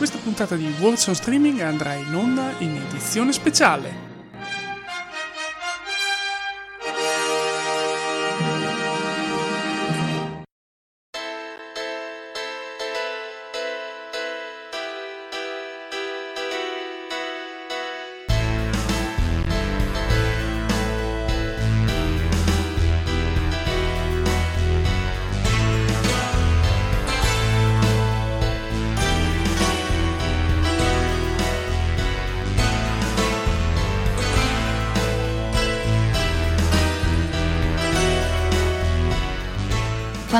[0.00, 4.09] Questa puntata di Words on Streaming andrà in onda in edizione speciale.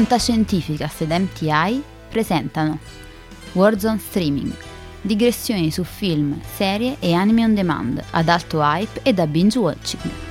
[0.00, 2.78] Fantascientificast ed MTI presentano
[3.52, 4.50] Warzone Streaming,
[5.02, 10.29] digressioni su film, serie e anime on demand ad alto hype e da binge watching.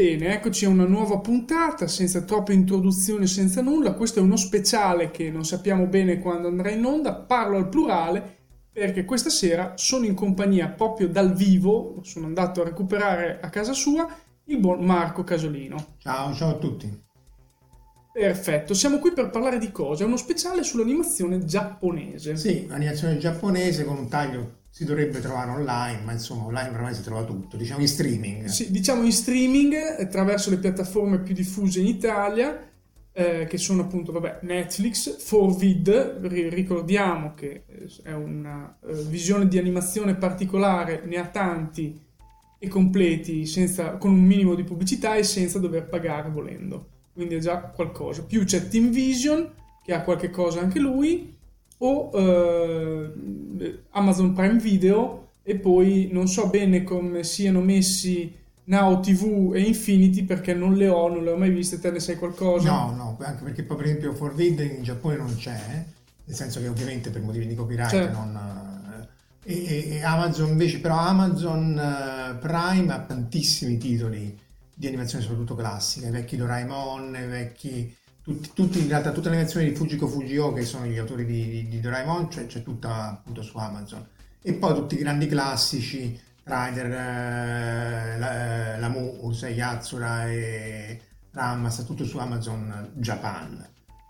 [0.00, 3.94] Ebbene, eccoci a una nuova puntata, senza troppe introduzioni, senza nulla.
[3.94, 7.14] Questo è uno speciale che non sappiamo bene quando andrà in onda.
[7.14, 8.36] Parlo al plurale
[8.70, 13.72] perché questa sera sono in compagnia proprio dal vivo, sono andato a recuperare a casa
[13.72, 14.08] sua
[14.44, 15.96] il buon Marco Casolino.
[15.98, 17.06] Ciao, ciao a tutti.
[18.12, 20.04] Perfetto, siamo qui per parlare di cosa?
[20.04, 22.36] È uno speciale sull'animazione giapponese.
[22.36, 27.02] Sì, l'animazione giapponese con un taglio si dovrebbe trovare online, ma insomma online ormai si
[27.02, 28.44] trova tutto, diciamo in streaming.
[28.46, 32.68] Sì, diciamo in streaming attraverso le piattaforme più diffuse in Italia,
[33.12, 39.58] eh, che sono appunto vabbè, Netflix, 4Vid, ricordiamo che eh, è una uh, visione di
[39.58, 42.06] animazione particolare, ne ha tanti
[42.60, 46.86] e completi senza, con un minimo di pubblicità e senza dover pagare volendo.
[47.12, 48.22] Quindi è già qualcosa.
[48.22, 49.52] Più c'è Team Vision,
[49.82, 51.36] che ha qualche cosa anche lui,
[51.78, 58.34] o eh, Amazon Prime Video e poi non so bene come siano messi
[58.64, 62.00] Now TV e Infinity perché non le ho, non le ho mai viste, te ne
[62.00, 62.70] sai qualcosa?
[62.70, 65.84] No, no, anche perché poi per esempio Forvid in Giappone non c'è,
[66.24, 68.18] nel senso che ovviamente per motivi di copyright certo.
[68.18, 68.36] non...
[69.44, 74.38] Eh, e, e, Amazon invece, però Amazon uh, Prime ha tantissimi titoli
[74.74, 77.96] di animazione soprattutto classica, i vecchi Doraemon, i vecchi
[78.28, 81.48] tutti, tutti, in realtà tutte le animazioni di Fujiko Fujio che sono gli autori di,
[81.48, 84.06] di, di Doraemon cioè, c'è tutta appunto su Amazon
[84.42, 91.00] e poi tutti i grandi classici Rider, eh, la, eh, Lamu, Usei Yatsura e
[91.30, 93.66] Ramma sta tutto su Amazon Japan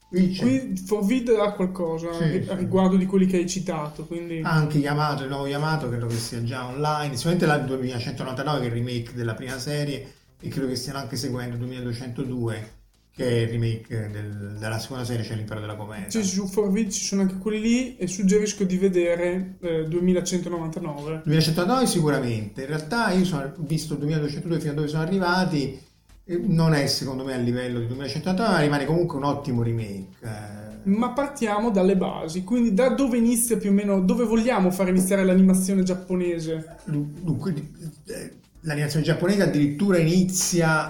[0.08, 2.98] Qui, Qui Forvid ha qualcosa sì, a riguardo sì.
[3.00, 4.06] di quelli che hai citato.
[4.06, 4.40] Quindi...
[4.42, 7.14] Anche Yamato, il nuovo Yamato, credo che sia già online.
[7.14, 11.16] Sicuramente la 2199 che è il remake della prima serie e credo che stiano anche
[11.16, 12.77] seguendo 2202
[13.18, 16.08] che è il remake del, della seconda serie, c'è l'impero della commedia.
[16.08, 21.22] Sì, su 4 ci sono anche quelli lì e suggerisco di vedere eh, 2199.
[21.24, 25.80] 2199 sicuramente, in realtà io ho visto 2202 fino a dove sono arrivati,
[26.46, 30.06] non è secondo me a livello di 2199, ma rimane comunque un ottimo remake.
[30.22, 30.66] Eh.
[30.84, 35.24] Ma partiamo dalle basi, quindi da dove inizia più o meno, dove vogliamo far iniziare
[35.24, 36.76] l'animazione giapponese?
[36.84, 37.52] Dunque,
[38.06, 40.86] eh, l'animazione giapponese addirittura inizia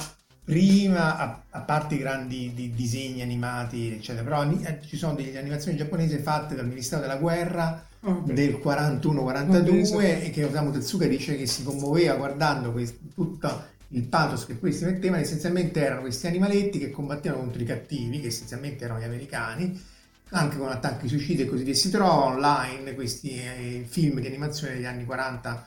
[0.49, 5.39] prima, a, a parte i grandi di, disegni animati, eccetera, però eh, ci sono delle
[5.39, 11.37] animazioni giapponesi fatte dal Ministero della Guerra oh, del 41-42 e che Osamu Tetsuka dice
[11.37, 16.79] che si commuoveva guardando questo, tutto il pathos che questi mettevano, essenzialmente erano questi animaletti
[16.79, 19.79] che combattevano contro i cattivi, che essenzialmente erano gli americani,
[20.31, 21.75] anche con attacchi suicidi e così via.
[21.75, 25.67] Si trova online questi eh, film di animazione degli anni 40,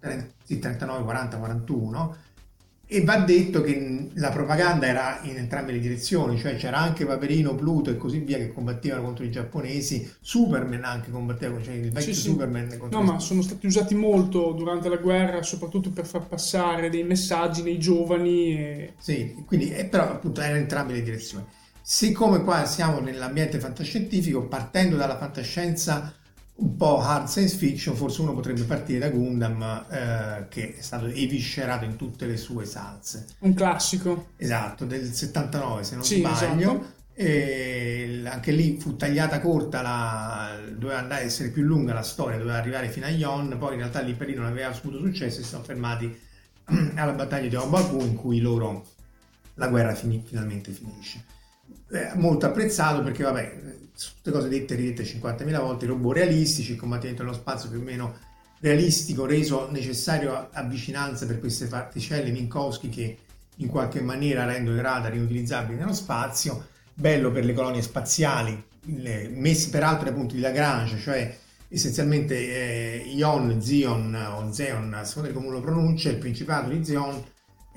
[0.00, 2.16] 39, 40, 41
[2.90, 7.54] e va detto che la propaganda era in entrambe le direzioni, cioè c'era anche Paperino,
[7.54, 12.14] Pluto e così via che combattevano contro i giapponesi, Superman anche combatteva, cioè il vecchio
[12.14, 12.78] sì, Superman sì.
[12.78, 17.04] contro No, ma sono stati usati molto durante la guerra, soprattutto per far passare dei
[17.04, 18.56] messaggi nei giovani.
[18.56, 18.94] E...
[18.98, 21.44] Sì, quindi, eh, però appunto era in entrambe le direzioni.
[21.82, 26.14] Siccome qua siamo nell'ambiente fantascientifico, partendo dalla fantascienza
[26.60, 31.06] un po' hard science fiction, forse uno potrebbe partire da Gundam, eh, che è stato
[31.06, 33.26] eviscerato in tutte le sue salse.
[33.40, 34.30] Un classico.
[34.36, 36.70] Esatto, del 79 se non sì, sbaglio.
[36.72, 36.96] Esatto.
[37.20, 42.58] E anche lì fu tagliata corta, la, doveva andare, essere più lunga la storia, doveva
[42.58, 45.42] arrivare fino a Yon, poi in realtà lì per lì non aveva avuto successo e
[45.42, 46.16] si sono fermati
[46.94, 48.86] alla battaglia di Obaku in cui loro
[49.54, 51.24] la guerra fin- finalmente finisce.
[51.90, 53.60] Eh, molto apprezzato perché vabbè,
[53.94, 57.82] tutte cose dette e ridette 50.000 volte, robot realistici, il combattimento nello spazio più o
[57.82, 58.16] meno
[58.60, 63.18] realistico, reso necessario a vicinanza per queste particelle Minkowski che
[63.56, 69.28] in qualche maniera rendono i radar inutilizzabili nello spazio bello per le colonie spaziali, le,
[69.28, 71.36] messi peraltro ai punti di Lagrange, cioè
[71.68, 77.22] essenzialmente eh, Ion, Zion o Zeon, a come uno pronuncia, il principato di Zion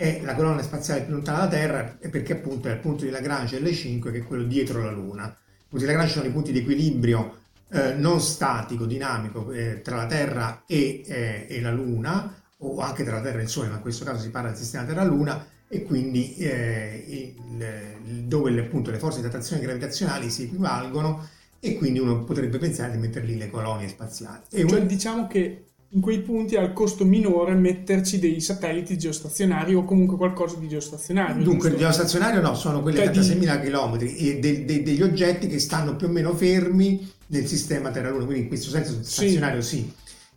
[0.02, 3.62] è la colonia spaziale più lontana dalla Terra perché appunto è il punto di Lagrange
[3.62, 5.26] L5 che è quello dietro la Luna.
[5.26, 7.38] I punti di Lagrange sono i punti di equilibrio
[7.70, 13.04] eh, non statico, dinamico eh, tra la Terra e, eh, e, la Luna o anche
[13.04, 15.46] tra la Terra e il Sole, ma in questo caso si parla del sistema Terra-Luna
[15.68, 21.28] e quindi eh, il, dove appunto le forze di attrazione gravitazionali si equivalgono
[21.60, 24.42] e quindi uno potrebbe pensare di mettere lì le colonie spaziali.
[24.50, 29.74] E cioè, diciamo che in quei punti ha il costo minore metterci dei satelliti geostazionari
[29.74, 31.44] o comunque qualcosa di geostazionario.
[31.44, 35.48] Dunque, il geostazionario no, sono quelli cioè, a 36.000 km e de, de, degli oggetti
[35.48, 39.78] che stanno più o meno fermi nel sistema Terra-Luna, quindi in questo senso stazionario sì.
[39.78, 39.94] sì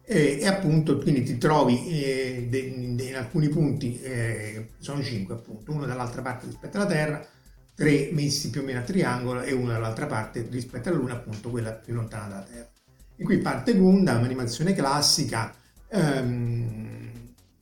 [0.06, 5.72] eh, e appunto quindi ti trovi eh, de, in alcuni punti, eh, sono cinque appunto,
[5.72, 7.26] uno dall'altra parte rispetto alla Terra,
[7.74, 11.48] tre messi più o meno a triangolo e uno dall'altra parte rispetto alla Luna, appunto
[11.50, 12.68] quella più lontana dalla Terra.
[13.16, 15.54] E qui parte Gundam, animazione classica,
[15.88, 17.10] ehm,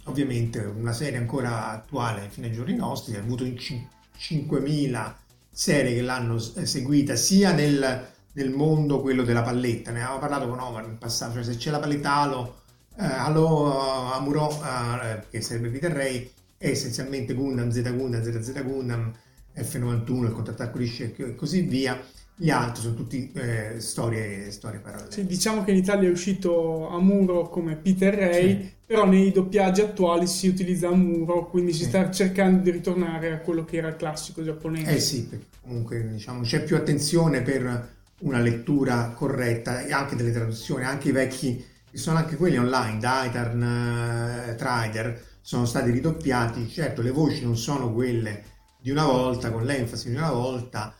[0.05, 5.17] ovviamente una serie ancora attuale fino ai giorni nostri, ha avuto in 5.000
[5.51, 9.91] serie che l'hanno seguita sia nel nel mondo quello della palletta.
[9.91, 12.63] Ne avevamo parlato con Omar in passato, cioè se c'è la palletta Halo,
[12.99, 19.13] eh, Halo Amuro, eh, che sarebbe Peter Ray, è essenzialmente Gundam, Z Gundam, ZZ Gundam,
[19.55, 22.01] F91, il contrattacco di Shek e così via.
[22.35, 25.13] Gli altri sono tutti eh, storie, storie parallele.
[25.13, 28.73] Sì, diciamo che in Italia è uscito Amuro come Peter Ray, sì.
[28.87, 33.65] però nei doppiaggi attuali si utilizza Amuro, quindi si sta cercando di ritornare a quello
[33.65, 34.91] che era il classico giapponese.
[34.91, 37.91] Eh sì, perché comunque diciamo, c'è più attenzione per
[38.21, 42.99] una lettura corretta e anche delle traduzioni, anche i vecchi, che sono anche quelli online,
[42.99, 48.45] Daitarn, eh, Trider, sono stati ridoppiati, certo le voci non sono quelle
[48.81, 50.95] di una volta, con l'enfasi di una volta,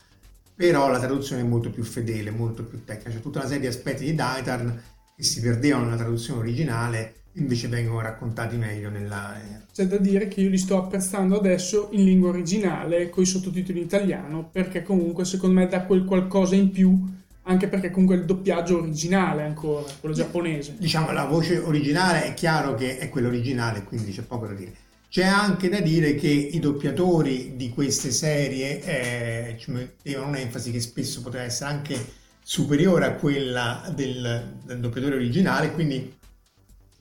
[0.63, 3.67] però la traduzione è molto più fedele, molto più tecnica, c'è tutta una serie di
[3.67, 4.81] aspetti di Daitarn
[5.13, 9.35] che si perdevano nella traduzione originale invece vengono raccontati meglio nella...
[9.73, 13.79] C'è da dire che io li sto apprezzando adesso in lingua originale con i sottotitoli
[13.79, 17.11] in italiano perché comunque secondo me dà quel qualcosa in più
[17.41, 20.75] anche perché comunque il doppiaggio originale ancora, quello giapponese.
[20.77, 24.71] Diciamo la voce originale è chiaro che è quella originale, quindi c'è poco da dire.
[25.13, 30.79] C'è anche da dire che i doppiatori di queste serie eh, ci mettevano un'enfasi che
[30.79, 32.13] spesso poteva essere anche
[32.43, 36.17] superiore a quella del, del doppiatore originale, quindi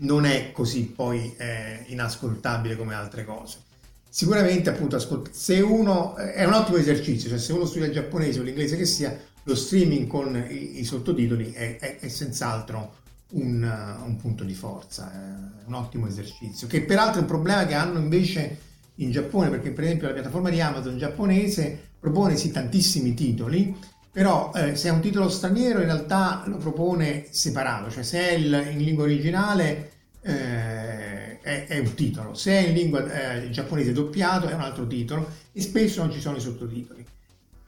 [0.00, 3.60] non è così poi eh, inascoltabile come altre cose.
[4.06, 7.94] Sicuramente appunto ascolt- se uno eh, è un ottimo esercizio, cioè se uno studia il
[7.94, 13.00] giapponese o l'inglese che sia, lo streaming con i, i sottotitoli è, è, è senz'altro
[13.32, 17.74] un, un, punto di forza, è un ottimo esercizio, che peraltro è un problema che
[17.74, 18.58] hanno invece
[18.96, 23.74] in Giappone, perché per esempio la piattaforma di Amazon giapponese propone sì tantissimi titoli,
[24.10, 28.32] però eh, se è un titolo straniero in realtà lo propone separato, cioè se è
[28.32, 29.90] il, in lingua originale
[30.20, 34.86] eh, è, è, un titolo, se è in lingua eh, giapponese doppiato è un altro
[34.86, 37.01] titolo e spesso non ci sono i sottotitoli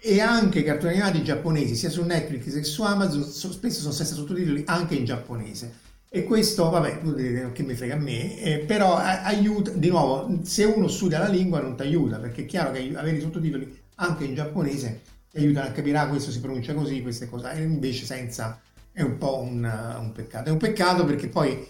[0.06, 4.14] e anche i cartoni animati giapponesi sia su Netflix che su Amazon spesso sono senza
[4.14, 5.82] sottotitoli anche in giapponese.
[6.11, 8.38] E questo vabbè che mi frega a me?
[8.38, 12.44] Eh, però aiuta di nuovo se uno studia la lingua non ti aiuta perché è
[12.44, 16.40] chiaro che avere i sottotitoli anche in giapponese ti aiutano a capire ah questo si
[16.40, 18.61] pronuncia così queste cose e invece senza
[18.92, 19.64] è un po' un,
[19.99, 20.50] un peccato.
[20.50, 21.66] È un peccato perché poi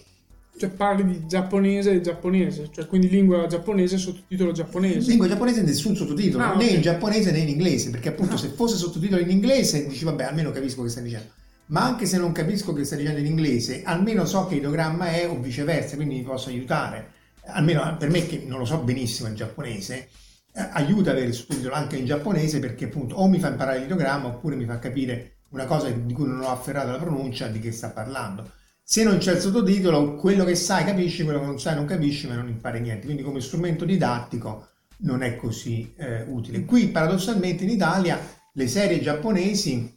[0.56, 5.08] cioè parli di giapponese e giapponese, cioè quindi lingua giapponese e sottotitolo giapponese.
[5.08, 6.74] Lingua giapponese nessun sottotitolo, ah, né okay.
[6.76, 8.38] in giapponese né in inglese, perché appunto ah.
[8.38, 11.28] se fosse sottotitolo in inglese dici vabbè almeno capisco che stai dicendo.
[11.66, 15.28] Ma anche se non capisco che stai dicendo in inglese, almeno so che ideogramma è
[15.28, 17.12] o viceversa, quindi mi posso aiutare.
[17.46, 20.08] Almeno per me che non lo so benissimo in giapponese,
[20.52, 24.28] eh, aiuta avere il sottotitolo anche in giapponese perché appunto o mi fa imparare l'ideogramma
[24.28, 27.72] oppure mi fa capire una cosa di cui non ho afferrato la pronuncia di che
[27.72, 28.50] sta parlando
[28.86, 32.26] se non c'è il sottotitolo, quello che sai capisci, quello che non sai non capisci,
[32.28, 33.06] ma non impari niente.
[33.06, 36.66] Quindi come strumento didattico non è così eh, utile.
[36.66, 38.20] Qui paradossalmente in Italia
[38.52, 39.96] le serie giapponesi,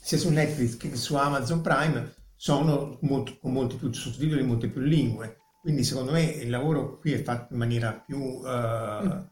[0.00, 4.68] sia su Netflix che su Amazon Prime, sono molto, con molti più sottotitoli in molte
[4.68, 5.38] più lingue.
[5.60, 9.24] Quindi secondo me il lavoro qui è fatto in maniera più eh,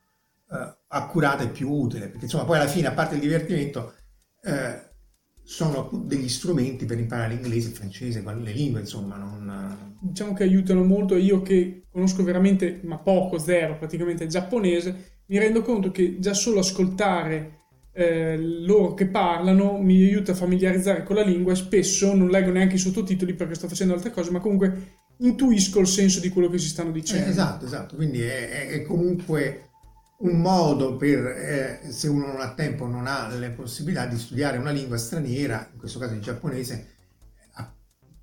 [0.51, 3.93] eh, accurata e più utile, perché insomma poi alla fine, a parte il divertimento,
[4.43, 4.84] eh,
[5.45, 9.17] sono degli strumenti per imparare l'inglese, il francese, le lingue, insomma.
[9.17, 9.97] Non...
[10.01, 11.17] Diciamo che aiutano molto.
[11.17, 16.35] Io che conosco veramente, ma poco, zero, praticamente il giapponese, mi rendo conto che già
[16.35, 17.59] solo ascoltare
[17.93, 22.51] eh, loro che parlano mi aiuta a familiarizzare con la lingua e spesso non leggo
[22.51, 26.49] neanche i sottotitoli perché sto facendo altre cose, ma comunque intuisco il senso di quello
[26.49, 27.27] che si stanno dicendo.
[27.27, 27.95] Eh, esatto, esatto.
[27.95, 29.69] Quindi è, è comunque
[30.25, 34.57] un modo per, eh, se uno non ha tempo, non ha le possibilità di studiare
[34.59, 36.93] una lingua straniera, in questo caso il giapponese,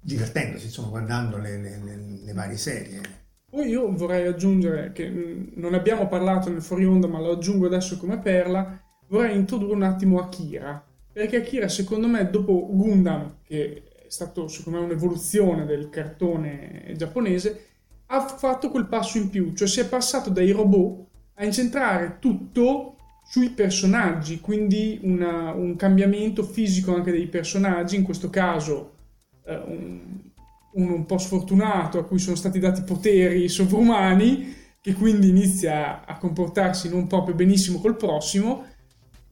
[0.03, 3.01] divertendosi, insomma, guardando le, le, le, le, varie serie.
[3.48, 7.67] Poi io vorrei aggiungere, che mm, non abbiamo parlato nel fuori onda, ma lo aggiungo
[7.67, 13.84] adesso come perla, vorrei introdurre un attimo Akira, perché Akira secondo me dopo Gundam, che
[14.05, 17.65] è stato secondo me un'evoluzione del cartone giapponese,
[18.08, 21.10] ha fatto quel passo in più, cioè si è passato dai robot
[21.41, 28.29] a incentrare tutto sui personaggi, quindi una, un cambiamento fisico anche dei personaggi, in questo
[28.29, 28.93] caso
[29.45, 30.00] eh, un,
[30.74, 36.17] uno un po' sfortunato a cui sono stati dati poteri sovrumani, che quindi inizia a
[36.17, 38.65] comportarsi non proprio benissimo col prossimo,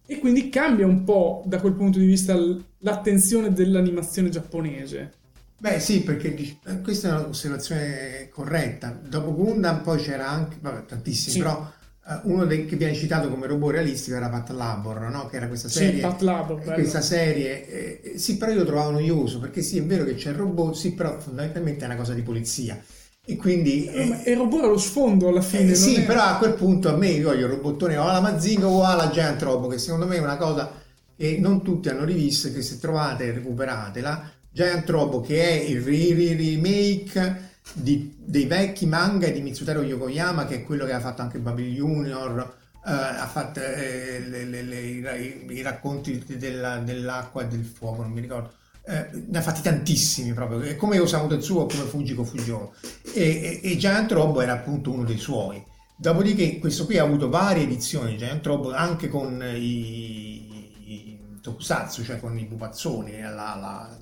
[0.08, 2.36] e quindi cambia un po' da quel punto di vista
[2.80, 5.14] l'attenzione dell'animazione giapponese.
[5.60, 6.34] Beh sì, perché
[6.82, 8.98] questa è un'osservazione corretta.
[9.08, 11.38] Dopo Gundam poi c'era anche, vabbè, tantissimi, sì.
[11.40, 11.79] però eh,
[12.24, 15.28] uno dei, che viene citato come robot realistico era Pat Labor, no?
[15.28, 15.96] che era questa serie.
[15.96, 19.84] Sì, Pat Labor, questa serie eh, sì, però io lo trovavo noioso perché sì, è
[19.84, 22.82] vero che c'è il robot, sì, però fondamentalmente è una cosa di polizia.
[23.26, 23.86] E quindi.
[23.86, 25.72] Eh, e il robot allo sfondo alla fine.
[25.72, 26.06] Eh, sì, è...
[26.06, 29.12] però a quel punto a me io voglio il robottone o alla Mazinga o alla
[29.12, 30.72] Giant Robot, che secondo me è una cosa
[31.16, 34.32] che non tutti hanno rivisto che se trovate recuperatela.
[34.52, 40.64] Giant Robot che è il remake di, dei vecchi manga di Mitsutaro Yokoyama, che è
[40.64, 45.46] quello che ha fatto anche Baby Junior, eh, ha fatto eh, le, le, le, i,
[45.50, 48.54] i, racconti della, dell'acqua e del fuoco, non mi ricordo.
[48.86, 52.74] Eh, ne ha fatti tantissimi proprio, come Osamu Tetsuo come Fujiko Fujio.
[53.14, 55.64] E, e, e Giant Robo era appunto uno dei suoi.
[55.96, 62.04] Dopodiché questo qui ha avuto varie edizioni di Giant Robo, anche con i, i tokusatsu,
[62.04, 63.98] cioè con i pupazzoni, la, la,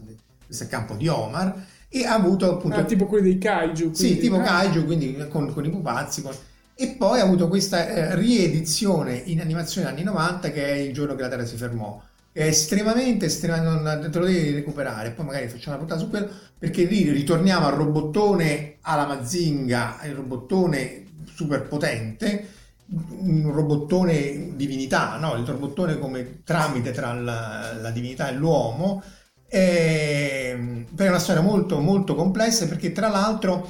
[0.46, 1.56] questo è il campo di Omar,
[1.90, 2.78] e ha avuto appunto...
[2.78, 3.92] Ah, tipo quelli dei kaiju.
[3.92, 4.44] Quindi, sì, tipo eh?
[4.44, 6.22] kaiju, quindi con, con i pupazzi.
[6.22, 6.34] Con...
[6.76, 11.16] E poi ha avuto questa eh, riedizione in animazione anni 90 che è Il giorno
[11.16, 12.02] che la Terra si fermò.
[12.32, 16.30] È estremamente, estremamente, te lo devi recuperare, poi magari facciamo una puntata su quello,
[16.60, 22.48] perché lì ritorniamo al robottone alla Mazinga, il robottone super potente,
[22.90, 25.36] un robottone divinità, no?
[25.36, 29.02] il robottone come tramite tra la, la divinità e l'uomo,
[29.48, 33.70] e, ehm, per una storia molto, molto complessa perché tra l'altro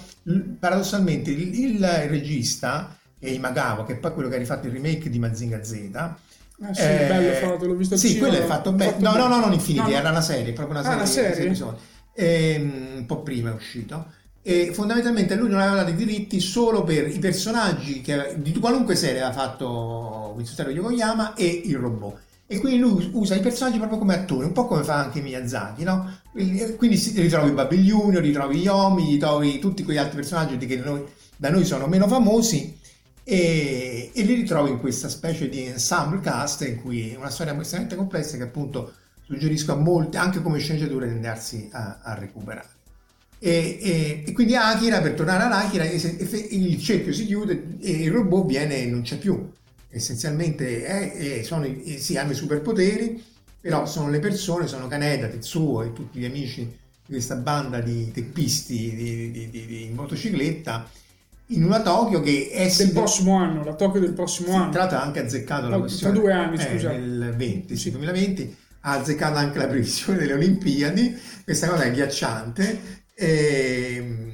[0.59, 5.09] paradossalmente il, il regista è Imagawa che è poi quello che ha rifatto il remake
[5.09, 6.15] di Mazinga Z
[6.59, 8.95] Ah, sì, eh, bello fatto, l'ho visto Sì, cinema, quello è fatto bene.
[8.97, 11.53] No, no, no, non Infinity, no, era una serie, proprio una ah, serie, ah, una
[11.53, 11.75] serie?
[12.13, 14.07] E, ehm, un po' prima è uscito.
[14.41, 18.95] E fondamentalmente lui non aveva dato i diritti solo per i personaggi che, di qualunque
[18.95, 22.17] serie aveva fatto Mitsutaro Yokoyama e il robot
[22.49, 25.83] e quindi lui usa i personaggi proprio come attori, un po' come fa anche Miyazaki,
[25.83, 26.19] no?
[26.31, 27.51] Quindi si ritrovi
[27.81, 31.03] Junior, ritrovi Yomi, ritrovi tutti quegli altri personaggi che noi,
[31.35, 32.79] da noi sono meno famosi
[33.21, 37.53] e, e, li ritrovi in questa specie di ensemble cast in cui è una storia
[37.59, 42.69] estremamente complessa che appunto suggerisco a molti, anche come sceneggiature, di andarsi a, a recuperare.
[43.39, 48.11] E, e, e, quindi Akira, per tornare ad Akira, il cerchio si chiude e il
[48.11, 49.51] robot viene e non c'è più
[49.89, 53.23] essenzialmente è, è, sono, è, sì, hanno i superpoteri,
[53.59, 58.11] però sono le persone, sono Kaneda, Tetsuo e tutti gli amici di questa banda di
[58.11, 60.89] teppisti di, di, di, di motocicletta
[61.51, 64.71] in una Tokyo che è del prossimo anno, la Tokyo del prossimo anno.
[64.71, 66.13] Tra l'altro ha anche azzeccato la questione.
[66.13, 66.91] Tra due anni, eh, scusa.
[66.91, 67.91] Nel 20, sì.
[67.91, 73.05] 2020 ha azzeccato anche la previsione delle Olimpiadi, questa cosa è ghiacciante.
[73.13, 74.26] E, ehm,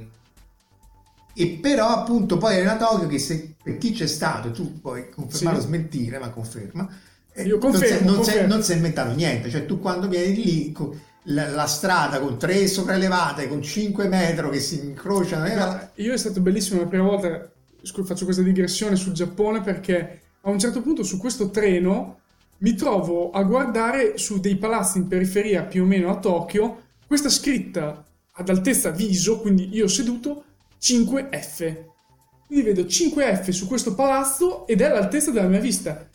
[1.34, 5.10] e però appunto poi è una Tokyo che se, per chi c'è stato, tu puoi
[5.10, 5.64] confermare sì.
[5.64, 6.88] o smentire, ma conferma,
[7.34, 10.76] eh, Io confermo, non, si, è inventato niente, cioè tu quando vieni lì
[11.24, 15.46] la, la, strada con tre sopraelevate, con 5 metri che si incrociano.
[15.46, 17.52] Eh, io è stato bellissimo la prima volta,
[18.04, 22.20] faccio questa digressione sul Giappone perché a un certo punto su questo treno
[22.60, 27.30] mi trovo a guardare su dei palazzi in periferia più o meno a Tokyo questa
[27.30, 28.04] scritta
[28.36, 30.44] ad altezza viso, quindi io seduto,
[30.84, 31.76] 5F.
[32.46, 36.06] Quindi vedo 5F su questo palazzo ed è all'altezza della mia vista.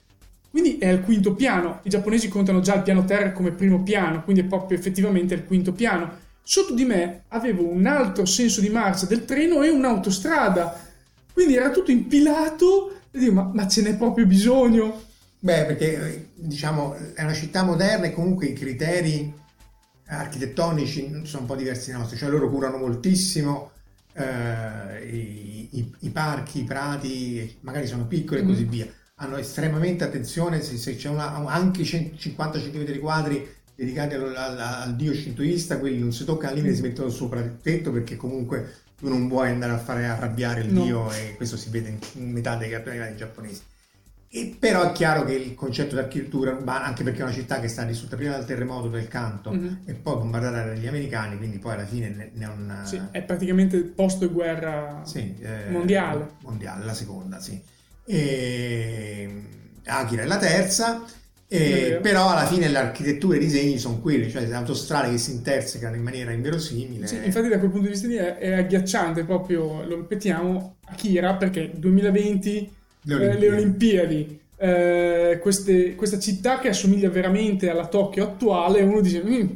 [0.50, 1.80] Quindi è al quinto piano.
[1.84, 5.46] I giapponesi contano già il piano terra come primo piano, quindi è proprio effettivamente il
[5.46, 6.26] quinto piano.
[6.42, 10.86] Sotto di me avevo un altro senso di marcia del treno e un'autostrada.
[11.32, 15.02] Quindi era tutto impilato e dico, ma, ma ce n'è proprio bisogno?
[15.38, 19.32] Beh, perché diciamo è una città moderna e comunque i criteri
[20.08, 23.72] architettonici sono un po' diversi dai nostri, cioè loro curano moltissimo
[24.18, 28.86] eh, i, i, parchi, i prati, magari sono piccoli e così via.
[29.16, 34.96] Hanno estremamente attenzione se, se c'è una, anche 50 cm quadri dedicati al, al, al,
[34.96, 36.74] dio shintoista, quelli non si toccano lì, mm-hmm.
[36.74, 40.72] si mettono sopra il tetto perché comunque tu non vuoi andare a fare arrabbiare il
[40.72, 40.84] no.
[40.84, 43.60] dio e questo si vede in metà dei cartoni giapponesi.
[44.30, 47.60] E però è chiaro che il concetto di architettura urbana, anche perché è una città
[47.60, 49.74] che sta distrutta prima dal terremoto del canto mm-hmm.
[49.86, 52.80] e poi bombardata dagli americani, quindi poi alla fine un...
[52.84, 56.32] Sì, è praticamente post-guerra sì, eh, mondiale.
[56.42, 57.58] Mondiale, la seconda, sì.
[58.04, 59.42] E...
[59.86, 61.02] Akira è la terza,
[61.50, 65.30] e, però alla fine l'architettura e i disegni sono quelli, cioè le autostrade che si
[65.30, 67.06] intersecano in maniera inverosimile.
[67.06, 71.72] Sì, infatti da quel punto di vista è, è agghiacciante proprio, lo ripetiamo, Akira perché
[71.74, 72.76] 2020
[73.16, 79.00] le Olimpiadi, le Olimpiadi eh, queste, questa città che assomiglia veramente alla Tokyo attuale, uno
[79.00, 79.22] dice...
[79.24, 79.46] Mm,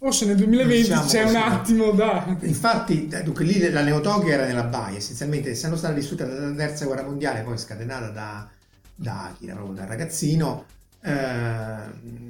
[0.00, 1.34] Forse nel 2020 diciamo c'è così.
[1.34, 2.38] un attimo da...
[2.40, 6.54] Infatti, eh, dunque, lì la Neo Tokyo era nella baia, essenzialmente essendo stata distrutta dalla
[6.54, 8.48] terza guerra mondiale, poi scatenata da,
[8.94, 10.64] da Akira, proprio da ragazzino,
[11.02, 12.28] eh,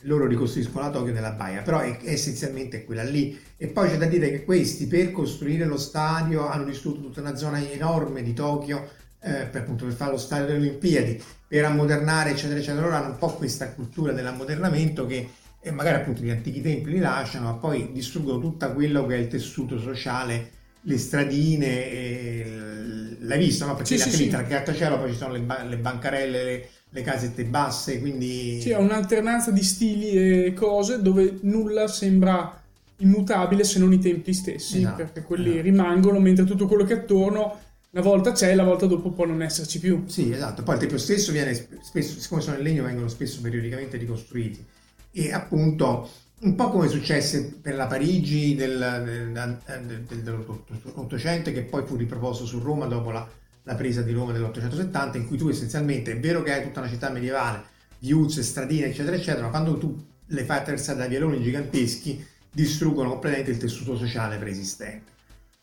[0.00, 3.40] loro ricostruiscono la Tokyo nella baia, però è, è essenzialmente quella lì.
[3.56, 7.36] E poi c'è da dire che questi, per costruire lo stadio, hanno distrutto tutta una
[7.36, 8.88] zona enorme di Tokyo,
[9.22, 12.82] eh, per, appunto, per fare lo stadio delle Olimpiadi, per ammodernare, eccetera, eccetera.
[12.82, 15.28] Loro hanno un po' questa cultura dell'ammodernamento che
[15.64, 19.18] e magari appunto gli antichi templi li lasciano, ma poi distruggono tutto quello che è
[19.18, 20.50] il tessuto sociale,
[20.80, 23.16] le stradine, e...
[23.20, 23.76] l'hai visto, no?
[23.76, 26.44] Perché sì, anche sì, lì tra il grattacielo poi ci sono le, ba- le bancarelle,
[26.44, 28.60] le, le, casette basse, quindi...
[28.60, 32.60] Sì, è un'alternanza di stili e cose dove nulla sembra
[32.96, 35.62] immutabile se non i templi stessi, esatto, perché quelli esatto.
[35.62, 37.56] rimangono, mentre tutto quello che è attorno
[37.92, 40.04] una volta c'è, la volta dopo può non esserci più.
[40.06, 40.62] Sì, esatto.
[40.62, 44.64] Poi il tempio stesso viene spesso, siccome sono in legno, vengono spesso periodicamente ricostruiti
[45.10, 51.84] e appunto un po' come successe per la Parigi del, del, del, dell'Ottocento che poi
[51.84, 53.28] fu riproposto su Roma dopo la,
[53.64, 56.88] la presa di Roma dell'870 in cui tu essenzialmente è vero che hai tutta una
[56.88, 57.62] città medievale
[57.98, 63.52] viuzze, stradine eccetera eccetera ma quando tu le fai attraversare da vialoni giganteschi distruggono completamente
[63.52, 65.10] il tessuto sociale preesistente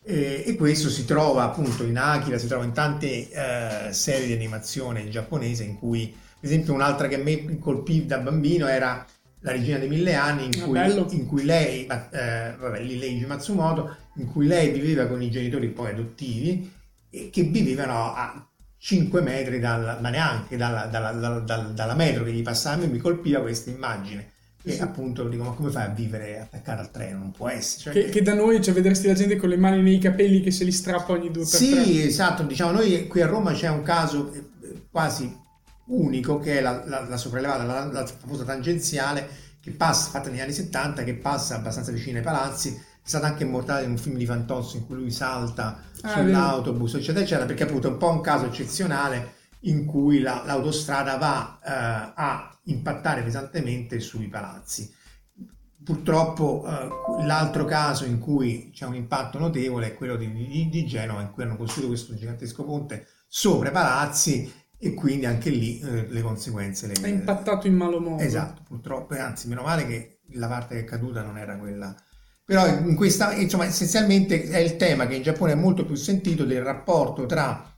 [0.02, 4.32] e, e questo si trova appunto in Akira si trova in tante eh, serie di
[4.32, 9.06] animazione giapponese in cui per esempio un'altra che me colpì da bambino era
[9.40, 13.96] la regina dei mille anni in, ah, cui, in cui, lei, eh, vabbè, Leiji Matsumoto,
[14.16, 16.70] in cui lei viveva con i genitori poi adottivi
[17.08, 22.32] e che vivevano a 5 metri dal, ma neanche dalla, dalla, dalla, dalla, metro che
[22.32, 24.32] gli passava, mi colpiva questa immagine.
[24.70, 24.82] E sì.
[24.82, 27.18] appunto dico, ma come fai a vivere attaccata al treno?
[27.18, 27.92] Non può essere.
[27.92, 30.50] Cioè, che, che, da noi cioè, vedresti la gente con le mani nei capelli che
[30.50, 32.02] se li strappa ogni due per Sì, tre.
[32.04, 32.42] esatto.
[32.42, 35.36] Diciamo, noi qui a Roma c'è un caso eh, quasi
[35.86, 39.28] unico che è la, la, la sopraelevata, la, la, famosa tangenziale
[39.60, 43.44] che passa, fatta negli anni 70, che passa abbastanza vicino ai palazzi, è stata anche
[43.44, 47.64] immortale in un film di Fantozzi in cui lui salta ah, sull'autobus, eccetera, eccetera, perché
[47.64, 53.22] appunto è un po' un caso eccezionale in cui la, l'autostrada va eh, a impattare
[53.22, 54.92] pesantemente sui palazzi.
[55.82, 60.86] Purtroppo eh, l'altro caso in cui c'è un impatto notevole è quello di, di, di
[60.86, 65.78] Genova, in cui hanno costruito questo gigantesco ponte sopra i palazzi e quindi anche lì
[65.78, 70.20] eh, le conseguenze le è impattato in malo modo esatto purtroppo anzi meno male che
[70.32, 71.94] la parte che è caduta non era quella
[72.42, 76.46] però in questa insomma essenzialmente è il tema che in Giappone è molto più sentito
[76.46, 77.69] del rapporto tra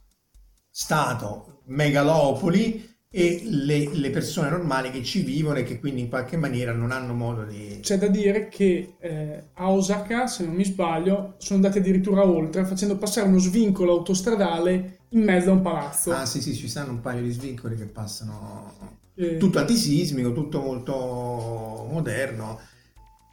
[0.74, 6.38] Stato megalopoli e le, le, persone normali che ci vivono e che quindi in qualche
[6.38, 7.80] maniera non hanno modo di...
[7.82, 12.64] C'è da dire che eh, a Osaka, se non mi sbaglio, sono andati addirittura oltre
[12.64, 16.10] facendo passare uno svincolo autostradale in mezzo a un palazzo.
[16.10, 19.00] Ah sì sì, ci stanno un paio di svincoli che passano...
[19.14, 19.36] Eh.
[19.36, 22.58] Tutto antisismico, tutto molto moderno.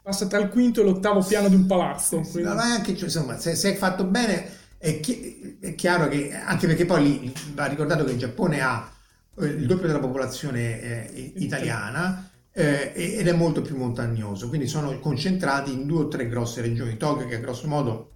[0.02, 2.20] Passa tra il quinto e l'ottavo piano di un palazzo.
[2.20, 2.50] Quindi...
[2.50, 6.32] anche, cioè, insomma, se, se, è fatto bene è, chi- è chiaro che...
[6.32, 8.90] Anche perché poi lì va ricordato che il Giappone ha
[9.38, 14.98] eh, il doppio della popolazione eh, italiana eh, ed è molto più montagnoso, quindi sono
[14.98, 18.12] concentrati in due o tre grosse regioni, Tokyo che a grosso modo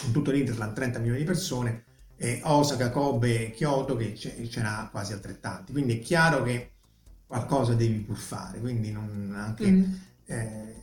[0.00, 1.84] con tutto l'Interland 30 milioni di persone,
[2.16, 6.70] e Osaka, Kobe, Kyoto che ce, ce n'ha quasi altrettanti, quindi è chiaro che
[7.26, 9.92] qualcosa devi pur fare, quindi non, anche mm.
[10.26, 10.82] eh,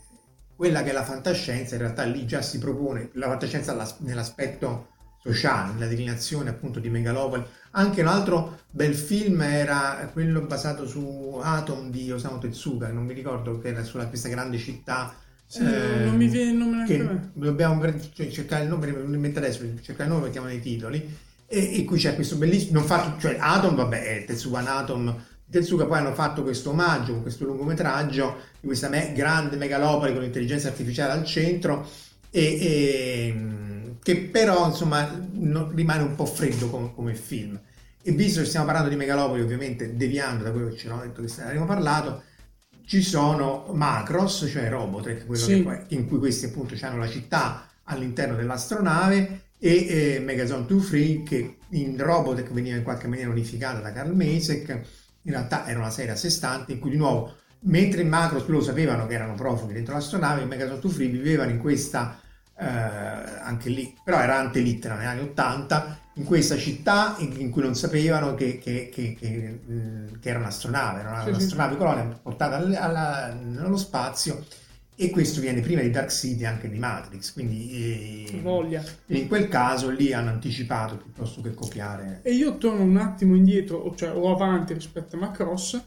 [0.55, 5.73] quella che è la fantascienza in realtà lì già si propone, la fantascienza nell'aspetto sociale,
[5.73, 7.43] nella declinazione appunto di Megalopoli.
[7.71, 13.13] Anche un altro bel film era quello basato su Atom di Osamu Tezuka, non mi
[13.13, 15.15] ricordo che era sulla questa grande città.
[15.45, 17.81] Sì, eh, non mi viene il nome neanche Dobbiamo
[18.13, 21.17] cioè, cercare il nome, non mi adesso, cercare il nome, mettiamo nei titoli.
[21.47, 25.85] E, e qui c'è questo bellissimo, non fatto, cioè Atom, vabbè, è Tetsuga Atom Tezuka
[25.85, 30.67] poi hanno fatto questo omaggio con questo lungometraggio di questa me- grande megalopoli con l'intelligenza
[30.67, 31.89] artificiale al centro
[32.29, 33.35] e, e
[34.01, 37.59] che però insomma non, rimane un po' freddo come, come, film.
[38.01, 41.21] E visto che stiamo parlando di megalopoli, ovviamente deviando da quello che ci hanno detto
[41.21, 42.23] che abbiamo parlato,
[42.85, 45.61] ci sono Macros, cioè Robotech, sì.
[45.61, 51.23] poi, in cui questi appunto hanno la città all'interno dell'astronave e eh, Megazone 2 Free
[51.23, 54.69] che in Robotech veniva in qualche maniera unificata da Carl Masek
[55.23, 58.47] in realtà era una serie a sé stante in cui di nuovo, mentre in Macros
[58.47, 62.19] loro sapevano che erano profughi dentro l'astronave, in Megazone 2 Free vivevano in questa,
[62.59, 67.73] eh, anche lì, però era antelittera negli anni 80, in questa città in, cui non
[67.73, 74.45] sapevano che, che, che, che, era un'astronave, era un'astronave colonia portata alla, alla, nello spazio
[74.95, 78.41] e questo viene prima di Dark City anche di Matrix quindi eh,
[79.05, 82.19] in quel caso lì hanno anticipato piuttosto che copiare.
[82.23, 85.81] E io torno un attimo indietro cioè o avanti rispetto a Macross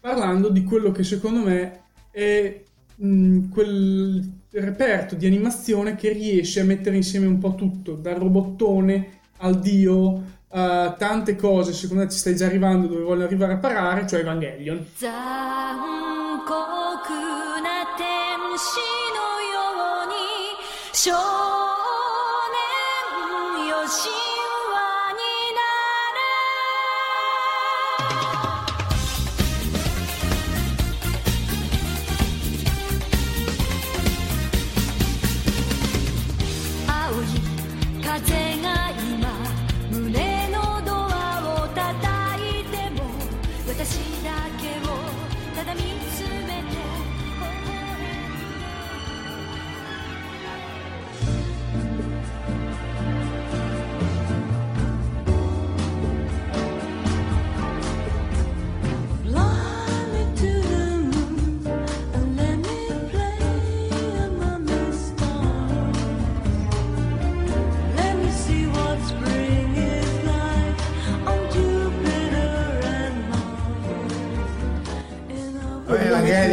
[0.00, 2.60] parlando di quello che secondo me è
[2.96, 9.20] mh, quel reperto di animazione che riesce a mettere insieme un po' tutto dal robottone
[9.38, 13.56] al dio Uh, tante cose, secondo me ci stai già arrivando dove voglio arrivare a
[13.56, 14.84] parare, cioè Evangelion.
[23.92, 24.21] し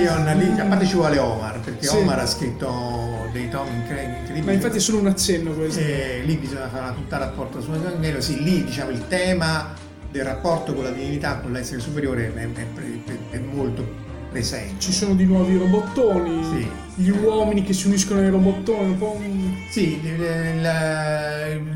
[0.09, 0.59] Tyrion lì, mm.
[0.59, 1.95] a parte ci vuole Omar, perché sì.
[1.95, 4.41] Omar ha scritto dei tom incredibili.
[4.41, 5.79] Ma infatti è solo un accenno questo.
[5.79, 9.73] E eh, lì bisogna fare una tutta rapporto sul nero, sì, lì diciamo il tema
[10.11, 14.79] del rapporto con la divinità, con l'essere superiore è, è, è molto presenti.
[14.79, 16.69] Ci sono di nuovo i robottoni, sì.
[17.01, 19.55] gli uomini che si uniscono ai robottoni, un po' un...
[19.69, 19.99] Sì,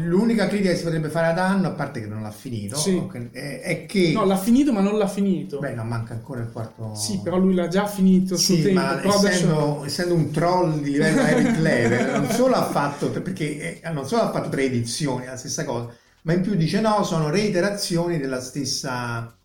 [0.06, 3.02] l'unica critica che si potrebbe fare ad Anno, a parte che non l'ha finito, sì.
[3.32, 4.12] è che...
[4.13, 5.60] No, l'ha finito ma non l'ha finito.
[5.60, 6.94] Beh, no, manca ancora il quarto...
[6.96, 8.80] Sì, però lui l'ha già finito sì, tempo.
[8.80, 9.86] Ma essendo, adesso...
[9.86, 14.24] essendo, un troll di livello Eric Level, non solo ha fatto, perché eh, non solo
[14.24, 15.89] ha fatto tre edizioni, la stessa cosa,
[16.24, 19.36] ma in più dice no, sono reiterazioni della stessa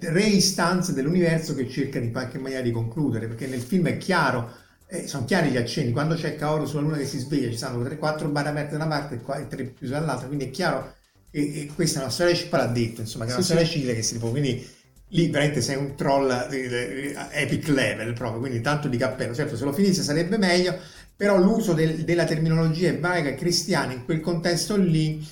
[0.00, 4.50] reistanze dell'universo che cerca in qualche maniera di concludere, perché nel film è chiaro,
[4.86, 7.82] eh, sono chiari gli accenni, quando c'è Kaoru sulla luna che si sveglia ci sono
[7.82, 10.94] 3-4 barre aperte da una parte e 3 chiuse dall'altra, quindi è chiaro
[11.30, 13.66] e, e questa è una storia ciclica, l'ha detto, insomma, che è una sì, storia
[13.66, 13.82] sì.
[13.82, 14.66] che si può, quindi
[15.08, 16.30] lì veramente sei un troll
[17.32, 20.78] epic level proprio, quindi tanto di cappello, certo se lo finisse sarebbe meglio,
[21.14, 25.26] però l'uso del, della terminologia ebraica e cristiana in quel contesto lì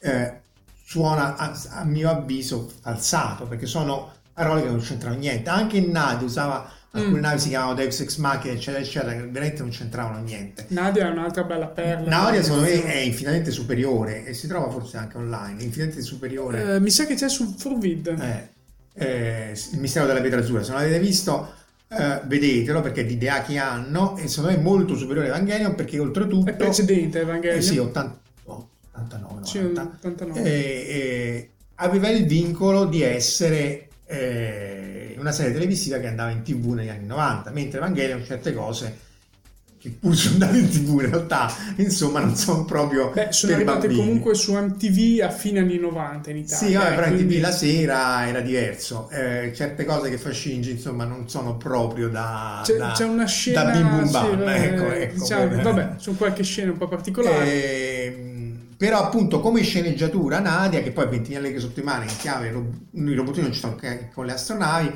[0.00, 0.40] eh,
[0.86, 5.50] suona a, a, mio avviso falsato perché sono parole che non c'entrano niente.
[5.50, 7.22] Anche in Nadia usava alcune mm.
[7.22, 10.66] navi si chiamavano Deus Ex Machina eccetera eccetera che veramente non c'entravano niente.
[10.68, 12.08] Nadia è un'altra bella perla.
[12.08, 16.74] Nadia secondo me è infinitamente superiore e si trova forse anche online infinitamente superiore.
[16.76, 18.48] Eh, mi sa che c'è su Forvid eh,
[18.94, 20.62] eh, il mistero della pietra azzurra.
[20.62, 24.56] Se non l'avete visto Uh, vedetelo perché è di idea che hanno e secondo me
[24.56, 27.58] è molto superiore a Evangelion perché oltretutto è precedente Evangelion.
[27.58, 28.18] Eh sì 80,
[29.06, 30.42] 89, sì, 89.
[30.42, 36.72] E, e aveva il vincolo di essere eh, una serie televisiva che andava in tv
[36.72, 39.04] negli anni 90, mentre Evangelion certe cose
[39.86, 43.86] che pur sono andate in tv in realtà insomma non sono proprio Beh, sono arrivate
[43.86, 44.00] bambini.
[44.00, 47.34] comunque su MTV a fine anni 90 in Italia sì vabbè, però quindi...
[47.34, 52.08] MTV la sera era diverso eh, certe cose che fa Shinji insomma non sono proprio
[52.08, 55.94] da c'è, da, c'è una scena da bim bum bam sì, ecco, ecco, diciamo, vabbè
[55.98, 57.95] sono qualche scena un po' particolare eh,
[58.76, 63.14] però appunto come sceneggiatura Nadia che poi 20 anni sotto i mani in chiave i
[63.14, 63.78] robottini non ci sono
[64.12, 64.92] con le astronavi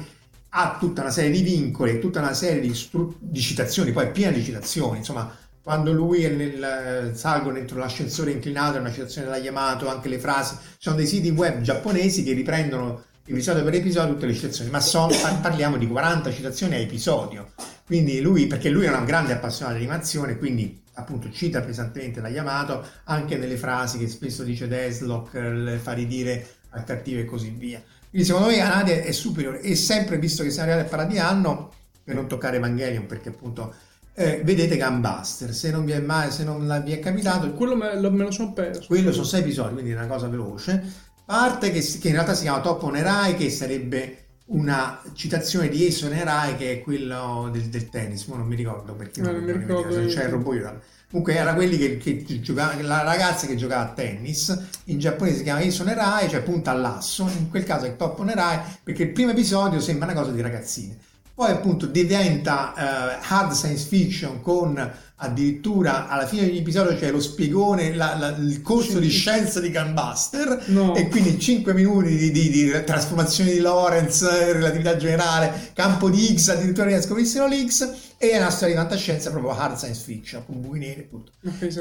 [0.50, 4.10] ha tutta una serie di vincoli tutta una serie di, stru- di citazioni poi è
[4.10, 4.98] piena di citazioni.
[4.98, 10.08] Insomma quando lui è nel, salgo dentro l'ascensore inclinato è una citazione della Yamato anche
[10.08, 14.34] le frasi ci sono dei siti web giapponesi che riprendono episodio per episodio tutte le
[14.34, 17.52] citazioni ma sono, parliamo di 40 citazioni a episodio.
[17.86, 22.28] Quindi lui perché lui è un grande appassionato di animazione quindi appunto cita pesantemente la
[22.28, 27.50] Yamato anche nelle frasi che spesso dice Deslock, le fa ridire al cattivo e così
[27.50, 27.82] via.
[28.08, 31.72] Quindi secondo me Anadia è superiore e sempre visto che siamo arrivati a di anno,
[32.02, 33.74] per non toccare Evangelion perché appunto
[34.14, 37.52] eh, vedete Gunbuster, se non vi è mai, se non vi è capitato...
[37.52, 38.86] Quello me lo, me lo sono perso.
[38.86, 41.08] Quello sono sei episodi, quindi è una cosa veloce.
[41.24, 46.06] Parte che, che in realtà si chiama Top Onerai, che sarebbe una citazione di Ace
[46.06, 49.52] Onerai, che è quello del, del tennis, ma non mi ricordo perché no, non, mi
[49.52, 50.80] ricordo, non c'è il robot.
[51.10, 55.42] Comunque era quelli che, che giocava, la ragazza che giocava a tennis, in giapponese si
[55.42, 59.30] chiama Ace Onerai, cioè punta all'asso, in quel caso è Top Onerai, perché il primo
[59.30, 60.96] episodio sembra una cosa di ragazzine
[61.40, 64.74] poi appunto diventa uh, hard science fiction con
[65.22, 69.61] addirittura alla fine di ogni episodio c'è lo spiegone, la, la, il corso di scienza
[69.61, 70.94] di Gunbuster no.
[70.94, 76.48] e quindi 5 minuti di, di, di, trasformazione di Lorentz, relatività generale, campo di X,
[76.48, 80.61] addirittura riescono a l'X e è una storia di fantascienza proprio hard science fiction con
[80.61, 81.33] buchi neri e tutto.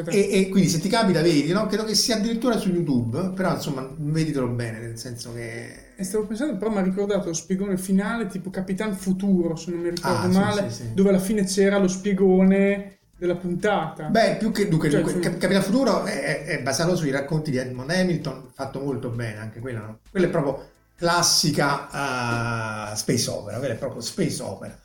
[0.07, 1.65] E, e, quindi se ti capita vedi, no?
[1.67, 6.25] credo che sia addirittura su YouTube, però insomma veditelo bene, nel senso che e stavo
[6.25, 10.27] pensando, però mi ha ricordato lo spiegone finale tipo Capitan Futuro, se non mi ricordo
[10.27, 10.93] ah, male, sì, sì, sì.
[10.93, 14.05] dove alla fine c'era lo spiegone della puntata.
[14.05, 17.91] Beh, più che dunque, cioè, dunque Capitan Futuro è, è, basato sui racconti di Edmond
[17.91, 19.99] Hamilton, fatto molto bene anche quello, no?
[20.09, 24.79] Quella è proprio classica uh, space opera, quella è proprio space opera.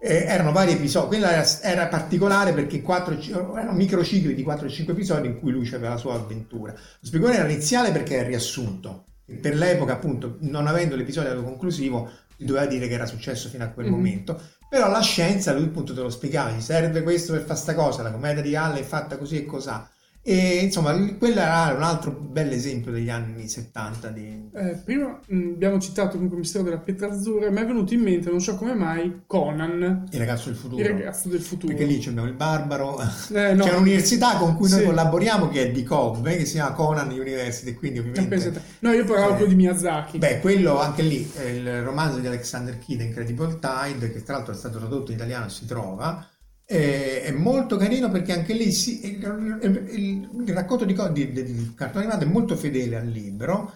[0.00, 3.18] Eh, erano vari episodi, quella era, era particolare perché 4,
[3.56, 6.72] erano microcicli di 4-5 episodi in cui lui aveva la sua avventura.
[6.72, 9.04] Lo spiegone era iniziale perché è riassunto,
[9.40, 12.08] per l'epoca appunto non avendo l'episodio conclusivo
[12.44, 13.94] doveva dire che era successo fino a quel mm-hmm.
[13.94, 17.74] momento però la scienza lui appunto te lo spiegava gli serve questo per fare sta
[17.74, 19.88] cosa la commedia di Halle è fatta così e cos'ha
[20.22, 24.08] e insomma, quello era un altro bel esempio degli anni 70.
[24.08, 24.50] Di...
[24.52, 28.02] Eh, prima mh, abbiamo citato comunque il mistero della pietra azzurra, mi è venuto in
[28.02, 30.08] mente, non so come mai, Conan.
[30.10, 30.82] Il ragazzo del futuro.
[30.82, 31.74] Il ragazzo del futuro.
[31.74, 33.00] Perché lì abbiamo il barbaro.
[33.32, 33.64] Eh, no.
[33.64, 37.72] C'è un'università con cui noi collaboriamo che è di Kobe, che si chiama Conan University,
[37.72, 38.62] quindi ovviamente...
[38.80, 40.18] No, io parlavo eh, di Miyazaki.
[40.18, 44.56] Beh, quello anche lì, il romanzo di Alexander Kidd, Incredible Tide, che tra l'altro è
[44.56, 46.26] stato tradotto in italiano si trova
[46.72, 49.58] eh, è molto carino perché anche lì si, il,
[49.90, 53.74] il, il, racconto di, di, di, cartone animato è molto fedele al libro,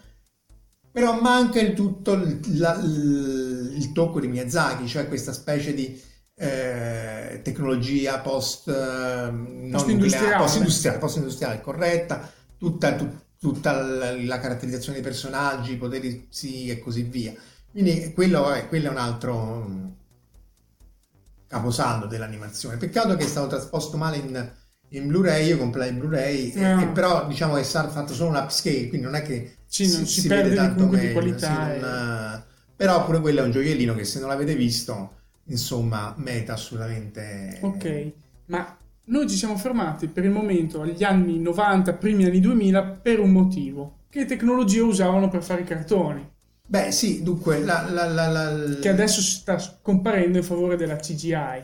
[0.92, 2.14] però manca il tutto
[2.52, 6.00] la, il, tocco di Miyazaki, cioè questa specie di
[6.37, 10.37] eh, tecnologia post, eh, post-industriale.
[10.37, 16.78] post-industriale, post-industriale corretta, tutta, tut, tutta la, la, caratterizzazione dei personaggi, i poteri sì e
[16.78, 17.35] così via.
[17.72, 20.02] Quindi quello è, quello è un altro
[21.55, 22.77] caposaldo dell'animazione.
[22.77, 24.51] Peccato che è stato trasposto male in,
[24.88, 26.83] in Blu-ray, io comprai il Blu-ray, no.
[26.83, 29.90] e, però diciamo che è stato fatto solo un upscale, quindi non è che sì,
[29.90, 31.75] non si, si, perde tanto meglio, di qualità.
[31.75, 32.43] Sì, non,
[32.77, 35.12] però pure quello è un gioiellino che se non l'avete visto,
[35.45, 37.59] insomma, meta assolutamente...
[37.61, 38.12] Ok,
[38.47, 43.21] ma noi ci siamo fermati per il momento agli anni 90, primi anni 2000, per
[43.21, 43.99] un motivo.
[44.09, 46.33] Che tecnologie usavano per fare i cartoni?
[46.66, 51.62] Beh, sì, dunque, la, la, la, che adesso si sta scomparendo in favore della CGI.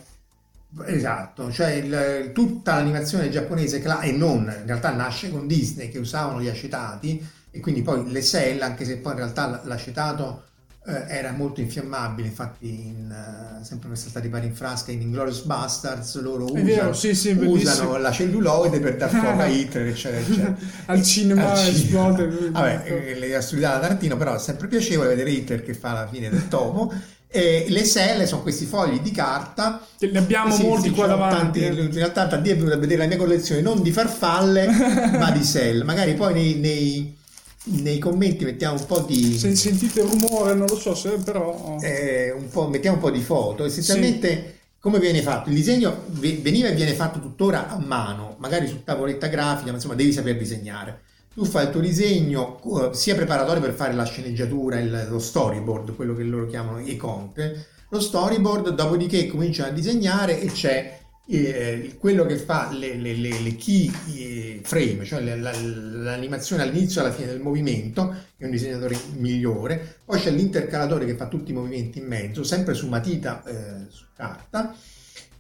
[0.86, 6.40] Esatto, cioè il, tutta l'animazione giapponese e non, in realtà nasce con Disney che usavano
[6.40, 10.44] gli acetati e quindi poi le cell, anche se poi in realtà l'acetato
[10.90, 15.00] eh, era molto infiammabile, infatti in, uh, sempre per saltare i pari in frasca in
[15.00, 19.86] Inglourious Bastards loro usano, vero, sì, sì, usano la celluloide per dar fuoco a Hitler
[19.86, 20.56] eccetera eccetera.
[20.86, 25.62] Al cinema esplode vabbè eh, le assurdità da Tarantino però è sempre piacevole vedere Hitler
[25.62, 26.92] che fa la fine del topo.
[27.32, 29.86] E le selle sono questi fogli di carta.
[30.00, 31.84] Ne abbiamo sì, molti sì, qua davanti tanti, eh.
[31.84, 34.66] in realtà venuto a vedere la mia collezione non di farfalle
[35.16, 35.84] ma di selle.
[35.84, 37.18] Magari poi nei, nei
[37.62, 42.32] nei commenti mettiamo un po' di se sentite rumore non lo so se però eh,
[42.32, 43.64] un po', mettiamo un po' di foto.
[43.64, 44.58] Essenzialmente sì.
[44.78, 45.50] come viene fatto?
[45.50, 49.94] Il disegno veniva e viene fatto tuttora a mano magari su tavoletta grafica ma insomma
[49.94, 51.02] devi saper disegnare.
[51.32, 55.94] Tu fai il tuo disegno uh, sia preparatorio per fare la sceneggiatura il, lo storyboard
[55.94, 60.99] quello che loro chiamano i conte lo storyboard dopodiché cominciano a disegnare e c'è
[61.30, 67.04] eh, quello che fa le, le, le, le key eh, frame, cioè l'animazione all'inizio e
[67.04, 71.54] alla fine del movimento, è un disegnatore migliore, poi c'è l'intercalatore che fa tutti i
[71.54, 74.74] movimenti in mezzo, sempre su matita eh, su carta,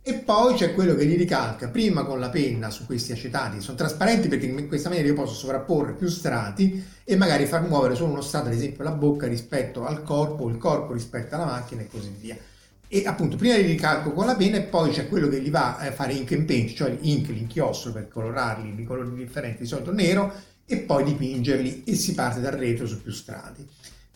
[0.02, 3.76] e poi c'è quello che li ricalca prima con la penna su questi acetati, sono
[3.76, 8.12] trasparenti perché in questa maniera io posso sovrapporre più strati e magari far muovere solo
[8.12, 11.88] uno strato, ad esempio la bocca rispetto al corpo, il corpo rispetto alla macchina e
[11.88, 12.36] così via
[12.92, 15.76] e appunto prima di ricalco con la penna e poi c'è quello che gli va
[15.76, 19.92] a fare ink and paint, cioè ink, l'inchiostro per colorarli di colori differenti, di solito
[19.92, 20.32] nero,
[20.66, 23.64] e poi dipingerli e si parte dal retro su più strati.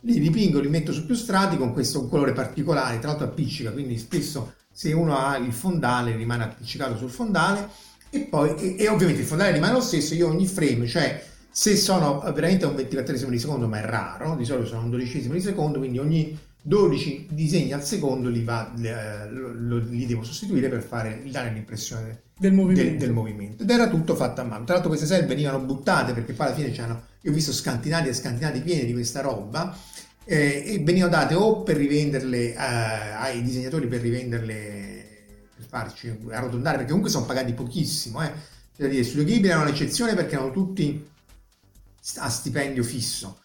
[0.00, 3.96] Li dipingo, li metto su più strati con questo colore particolare, tra l'altro appiccica, quindi
[3.96, 7.68] spesso se uno ha il fondale rimane appiccicato sul fondale
[8.10, 11.24] e poi e, e ovviamente il fondale rimane lo stesso, io ogni frame, cioè
[11.56, 14.90] Se sono veramente a un ventiquattresimo di secondo, ma è raro, di solito sono un
[14.90, 20.82] dodicesimo di secondo, quindi ogni 12 disegni al secondo li, va, li devo sostituire per
[20.82, 22.90] fare, dare l'impressione del movimento.
[22.90, 23.62] Del, del movimento.
[23.62, 24.64] Ed era tutto fatto a mano.
[24.64, 28.08] Tra l'altro queste selle venivano buttate perché poi alla fine c'erano, io ho visto scantinati
[28.08, 29.76] e scantinati pieni di questa roba
[30.24, 35.04] eh, e venivano date o per rivenderle eh, ai disegnatori per rivenderle
[35.56, 38.32] per farci arrotondare perché comunque sono pagati pochissimo eh.
[38.74, 41.06] cioè dire Studio Ghibli erano un'eccezione perché erano tutti
[42.16, 43.40] a stipendio fisso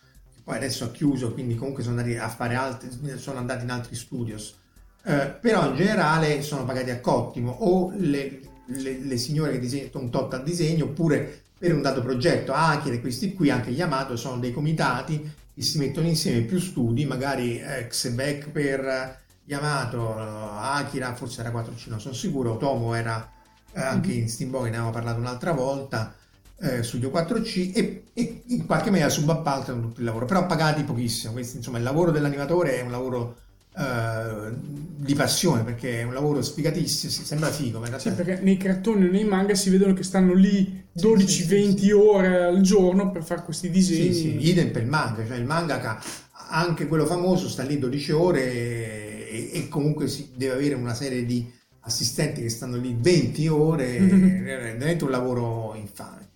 [0.49, 3.93] poi adesso ha chiuso quindi comunque sono andati a fare altri sono andati in altri
[3.93, 4.57] studios.
[5.03, 9.99] Eh, però in generale sono pagati a cottimo o le, le, le signore che disegnano
[9.99, 12.53] un tot al disegno oppure per un dato progetto.
[12.53, 17.61] Akira questi qui anche gli Yamato sono dei comitati si mettono insieme più studi, magari
[17.87, 23.29] Xebec per Yamato, Akira, forse era 4C, non sono sicuro, Otomo era
[23.73, 26.15] eh, anche in Steamboat, ne avevamo parlato un'altra volta,
[26.61, 31.33] eh, Studio 4C e, e, in qualche maniera subappaltano tutto il lavoro, però pagati pochissimo,
[31.33, 33.35] Quindi, insomma il lavoro dell'animatore è un lavoro
[33.71, 37.79] Uh, di passione perché è un lavoro sfigatissimo, sembra figo.
[37.79, 41.77] Ma sì, perché nei cartoni o nei manga si vedono che stanno lì 12-20 sì,
[41.77, 44.13] sì, ore al giorno per fare questi disegni.
[44.13, 46.01] Sì, sì, idem per il manga, cioè il manga
[46.49, 51.23] anche quello famoso sta lì 12 ore e, e comunque si deve avere una serie
[51.23, 51.49] di
[51.81, 56.28] assistenti che stanno lì 20 ore, è veramente un lavoro infame.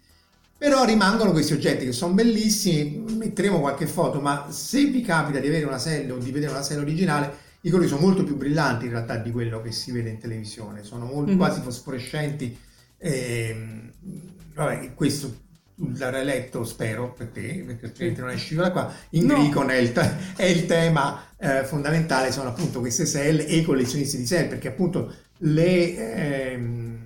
[0.64, 5.48] Però rimangono questi oggetti che sono bellissimi, metteremo qualche foto, ma se vi capita di
[5.48, 8.86] avere una serie o di vedere una serie originale, i colori sono molto più brillanti
[8.86, 11.38] in realtà di quello che si vede in televisione, sono molto, mm-hmm.
[11.38, 12.58] quasi fosforescenti.
[12.98, 13.92] E, ehm,
[14.54, 15.36] vabbè, questo
[15.96, 18.90] l'avrai letto, spero, per te, perché altrimenti non esci da qua.
[19.10, 19.34] In no.
[19.34, 19.92] Gricon è il,
[20.38, 24.70] è il tema eh, fondamentale, sono appunto queste cell e i collezionisti di cell, perché
[24.70, 26.52] appunto le...
[26.54, 27.03] Ehm,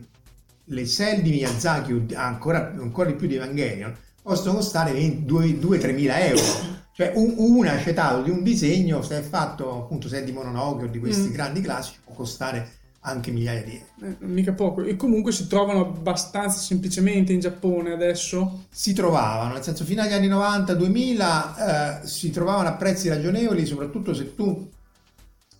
[0.69, 6.75] le cell di Miyazaki, ancora, ancora di più di Evangelion, possono costare 2-3 mila euro.
[6.91, 10.85] Cioè un, un acetato di un disegno, se è fatto appunto se è di Mononoke
[10.85, 11.31] o di questi mm.
[11.31, 14.17] grandi classici, può costare anche migliaia di euro.
[14.19, 14.83] Eh, mica poco.
[14.83, 18.65] E comunque si trovano abbastanza semplicemente in Giappone adesso?
[18.69, 24.15] Si trovavano, nel senso fino agli anni 90-2000 eh, si trovavano a prezzi ragionevoli, soprattutto
[24.15, 24.67] se tu,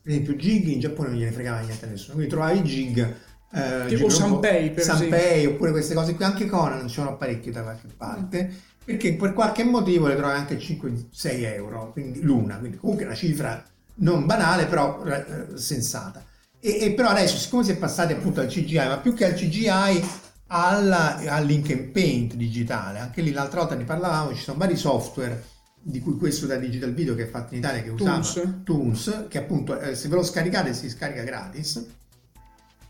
[0.01, 3.15] per esempio, Gig in Giappone non gliene fregava niente a nessuno, quindi trovavi Gig
[3.51, 7.62] eh, tipo Sanpei per Sanpei oppure queste cose qui anche Conan ci sono parecchie da
[7.62, 11.07] qualche parte perché per qualche motivo le trovi anche 5-6
[11.53, 13.63] euro quindi l'una quindi comunque una cifra
[13.97, 16.23] non banale però eh, sensata.
[16.60, 19.33] E, e, però adesso siccome si è passati appunto al CGI ma più che al
[19.33, 20.03] CGI
[20.47, 22.99] alla, all'Ink and Paint digitale.
[22.99, 25.43] Anche lì l'altra volta ne parlavamo ci sono vari software
[25.79, 29.25] di cui questo da Digital Video che è fatto in Italia che usava Toons, Toons
[29.29, 31.86] che appunto eh, se ve lo scaricate si scarica gratis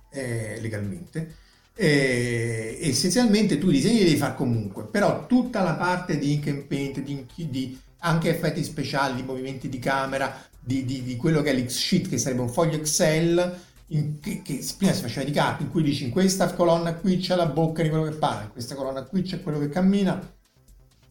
[0.09, 1.35] eh, legalmente.
[1.75, 6.47] Eh, essenzialmente tu i disegni li devi fare comunque, però tutta la parte di ink
[6.47, 11.41] and paint, di, di anche effetti speciali, di movimenti di camera, di, di, di quello
[11.41, 15.31] che è l'X-Sheet, che sarebbe un foglio Excel, in, che, che, prima si faceva di
[15.31, 18.43] carta, in cui dici in questa colonna qui c'è la bocca di quello che parla,
[18.43, 20.35] in questa colonna qui c'è quello che cammina,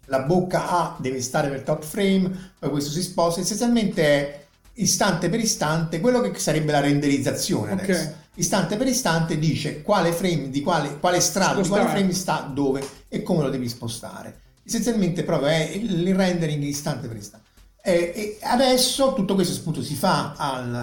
[0.07, 4.46] la bocca A deve stare per top frame, poi questo si sposta, essenzialmente è
[4.77, 7.85] istante per istante quello che sarebbe la renderizzazione okay.
[7.85, 12.51] adesso istante per istante dice quale frame di quale, quale strato di quale frame sta
[12.53, 14.41] dove e come lo devi spostare.
[14.65, 17.45] Essenzialmente proprio è il rendering istante per istante.
[17.83, 20.75] E, e adesso tutto questo appunto si fa al,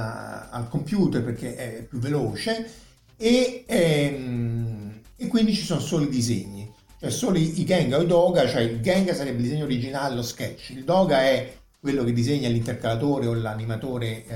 [0.50, 2.72] al, computer perché è più veloce
[3.18, 8.04] e, ehm, e, quindi ci sono solo i disegni, cioè solo i, i Genga o
[8.04, 11.54] i Doga, cioè il Genga sarebbe il disegno originale, lo sketch, il Doga è
[11.84, 14.36] quello che disegna l'intercalatore o l'animatore eh,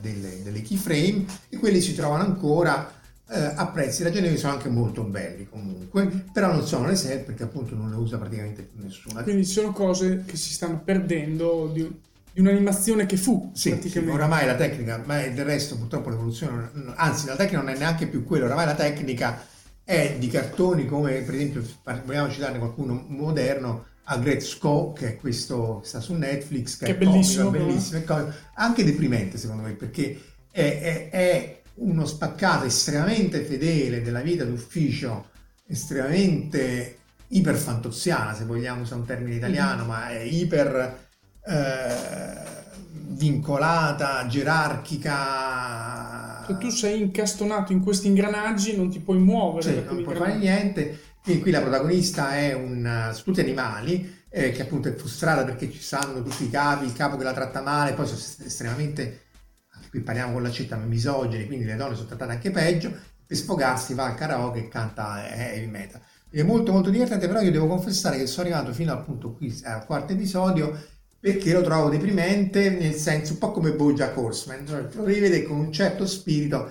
[0.00, 2.92] delle, delle, keyframe e quelli si trovano ancora
[3.28, 7.44] eh, a prezzi ragionevoli, sono anche molto belli comunque, però non sono le set perché
[7.44, 9.22] appunto non le usa praticamente più nessuno.
[9.22, 11.88] Quindi sono cose che si stanno perdendo di,
[12.32, 14.10] di un'animazione che fu sì, praticamente.
[14.10, 18.08] Sì, oramai la tecnica, ma del resto purtroppo l'evoluzione, anzi la tecnica non è neanche
[18.08, 19.40] più quella, oramai la tecnica
[19.84, 21.64] è di cartoni come per esempio,
[22.04, 26.86] vogliamo citarne qualcuno moderno, a Great Sco, che è questo che sta su Netflix, che,
[26.86, 28.02] che è bellissimo, comico, bellissimo,
[28.54, 35.28] anche deprimente secondo me, perché è, è, è, uno spaccato estremamente fedele della vita d'ufficio,
[35.66, 36.98] estremamente
[37.28, 39.88] iperfantoziana, se vogliamo usare un termine italiano, mm-hmm.
[39.88, 41.08] ma è iper
[41.46, 42.34] eh,
[43.10, 45.14] vincolata, gerarchica.
[46.46, 49.72] Se tu sei incastonato in questi ingranaggi non ti puoi muovere.
[49.72, 54.52] Sì, non puoi fare niente quindi qui la protagonista è un, sono tutti animali, eh,
[54.52, 57.60] che appunto è frustrata perché ci stanno tutti i capi, il capo che la tratta
[57.60, 59.24] male, poi sono estremamente,
[59.90, 62.92] qui parliamo con la città, misogeni, quindi le donne sono trattate anche peggio,
[63.26, 66.00] per sfogarsi va al karaoke e canta heavy metal.
[66.30, 69.84] è molto molto divertente, però io devo confessare che sono arrivato fino appunto qui al
[69.84, 70.78] quarto episodio
[71.20, 75.58] perché lo trovo deprimente, nel senso un po' come Bojack Horseman, cioè lo rivede con
[75.58, 76.70] un certo spirito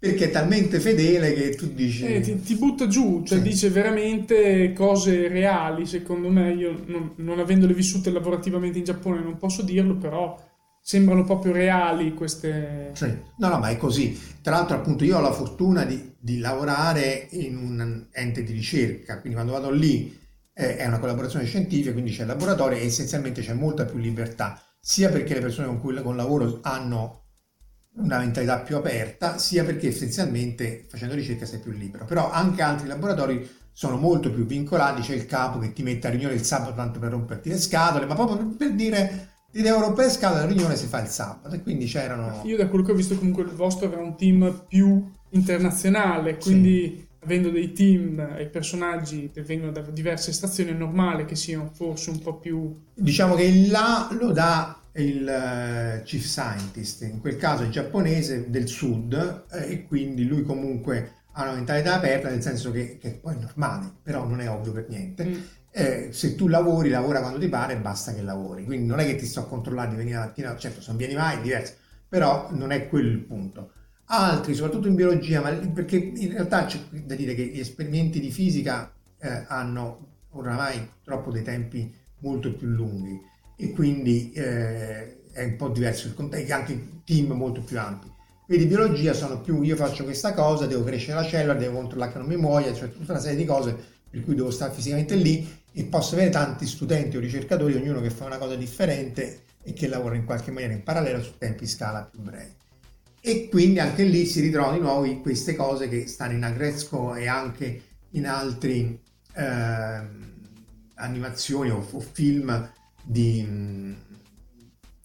[0.00, 2.06] perché è talmente fedele che tu dici...
[2.06, 3.44] Eh, ti, ti, butta giù, cioè sì.
[3.44, 9.36] dice veramente cose reali, secondo me, io non, non, avendole vissute lavorativamente in Giappone non
[9.36, 10.42] posso dirlo, però
[10.80, 12.92] sembrano proprio reali queste...
[12.94, 13.14] Sì.
[13.36, 14.18] No, no, ma è così.
[14.40, 19.20] Tra l'altro appunto io ho la fortuna di, di lavorare in un ente di ricerca,
[19.20, 20.18] quindi quando vado lì
[20.54, 24.58] eh, è una collaborazione scientifica, quindi c'è il laboratorio e essenzialmente c'è molta più libertà,
[24.80, 27.19] sia perché le persone con cui con lavoro hanno
[27.96, 32.04] una mentalità più aperta, sia perché essenzialmente facendo ricerca sei più libero.
[32.04, 36.10] Però anche altri laboratori sono molto più vincolati, c'è il capo che ti mette a
[36.10, 40.06] riunione il sabato tanto per romperti le scatole, ma proprio per dire ti devo rompere
[40.06, 42.42] le scatole, la riunione si fa il sabato e quindi c'erano...
[42.44, 46.96] Io da quello che ho visto comunque il vostro era un team più internazionale, quindi...
[46.96, 51.70] Sì avendo dei team e personaggi che vengono da diverse stazioni, è normale che siano
[51.72, 52.74] forse un po' più...
[52.94, 58.50] Diciamo che il là lo dà il uh, chief scientist, in quel caso è giapponese
[58.50, 63.10] del sud eh, e quindi lui comunque ha una mentalità aperta nel senso che, che
[63.10, 65.24] poi è normale, però non è ovvio per niente.
[65.24, 65.34] Mm.
[65.72, 68.64] Eh, se tu lavori, lavora quando ti pare, basta che lavori.
[68.64, 70.96] Quindi non è che ti sto a controllare di venire la mattina, certo, se non
[70.96, 71.74] vieni mai è diverso,
[72.08, 73.72] però non è quello il punto.
[74.06, 78.32] Altri, soprattutto in biologia, ma perché in realtà c'è da dire che gli esperimenti di
[78.32, 83.28] fisica eh, hanno oramai troppo dei tempi molto più lunghi
[83.60, 88.10] e quindi eh, è un po' diverso il contesto, anche team molto più ampi.
[88.46, 92.18] Quindi biologia sono più io faccio questa cosa, devo crescere la cellula, devo controllare che
[92.18, 93.76] non mi muoia, cioè tutta una serie di cose
[94.10, 98.10] per cui devo stare fisicamente lì e posso avere tanti studenti o ricercatori, ognuno che
[98.10, 102.08] fa una cosa differente e che lavora in qualche maniera in parallelo su tempi scala
[102.10, 102.54] più brevi.
[103.20, 107.28] E quindi anche lì si ritrovano di nuovo queste cose che stanno in Agresco e
[107.28, 107.82] anche
[108.12, 108.98] in altri
[109.34, 110.00] eh,
[110.94, 112.72] animazioni o, o film
[113.10, 113.92] di, mm,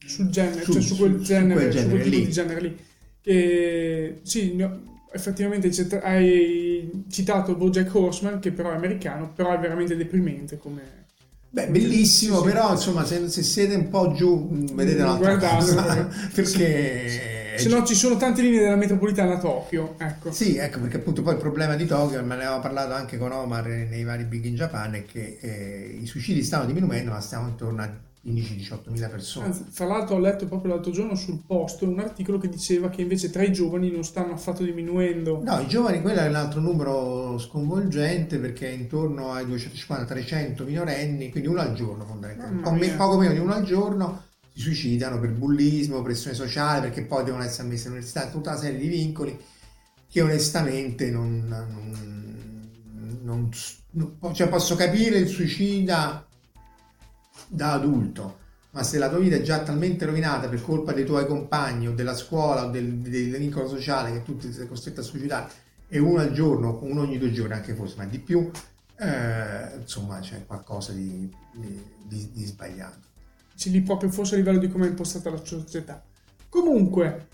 [0.06, 2.32] sul genere, su, cioè su quel genere, quel genere, su quel lì.
[2.32, 2.78] genere lì.
[3.22, 4.68] Che, sì,
[5.12, 11.03] effettivamente hai citato Bojack Horseman, che però è americano, però è veramente deprimente come...
[11.49, 16.08] Beh, bellissimo, sì, però insomma, se, se, siete un po' giù, mm, vedete un'altra cosa,
[16.34, 17.10] perché...
[17.10, 17.34] Sì.
[17.58, 20.32] Se no ci sono tante linee della metropolitana a Tokyo, ecco.
[20.32, 23.32] Sì, ecco, perché appunto poi il problema di Tokyo, me ne aveva parlato anche con
[23.32, 27.47] Omar nei vari Big in Japan, è che eh, i suicidi stanno diminuendo, ma stiamo
[27.47, 27.91] intorno a
[28.26, 29.45] 15-18 mila persone.
[29.45, 33.01] Anzi, fra l'altro ho letto proprio l'altro giorno sul post un articolo che diceva che
[33.01, 35.41] invece tra i giovani non stanno affatto diminuendo.
[35.43, 41.30] No, i giovani, quello è un altro numero sconvolgente perché è intorno ai 250-300 minorenni,
[41.30, 44.24] quindi uno al giorno fondamentalmente, poco meno di uno al giorno
[44.56, 48.80] si suicidano per bullismo, pressione sociale, perché poi devono essere ammessi all'università, tutta una serie
[48.80, 49.38] di vincoli
[50.10, 53.49] che onestamente non, non, non,
[53.91, 56.26] non cioè posso capire il suicida
[57.49, 58.38] da adulto,
[58.72, 61.93] ma se la tua vita è già talmente rovinata per colpa dei tuoi compagni o
[61.93, 65.51] della scuola o del, del vincolo sociale che tu sei costretto a suicidare
[65.89, 68.49] e uno al giorno, uno ogni due giorni anche forse, ma di più,
[68.99, 73.14] eh, insomma c'è qualcosa di, di, di sbagliato
[73.58, 76.03] c'è lì proprio forse a livello di come è impostata la società.
[76.49, 77.28] Comunque,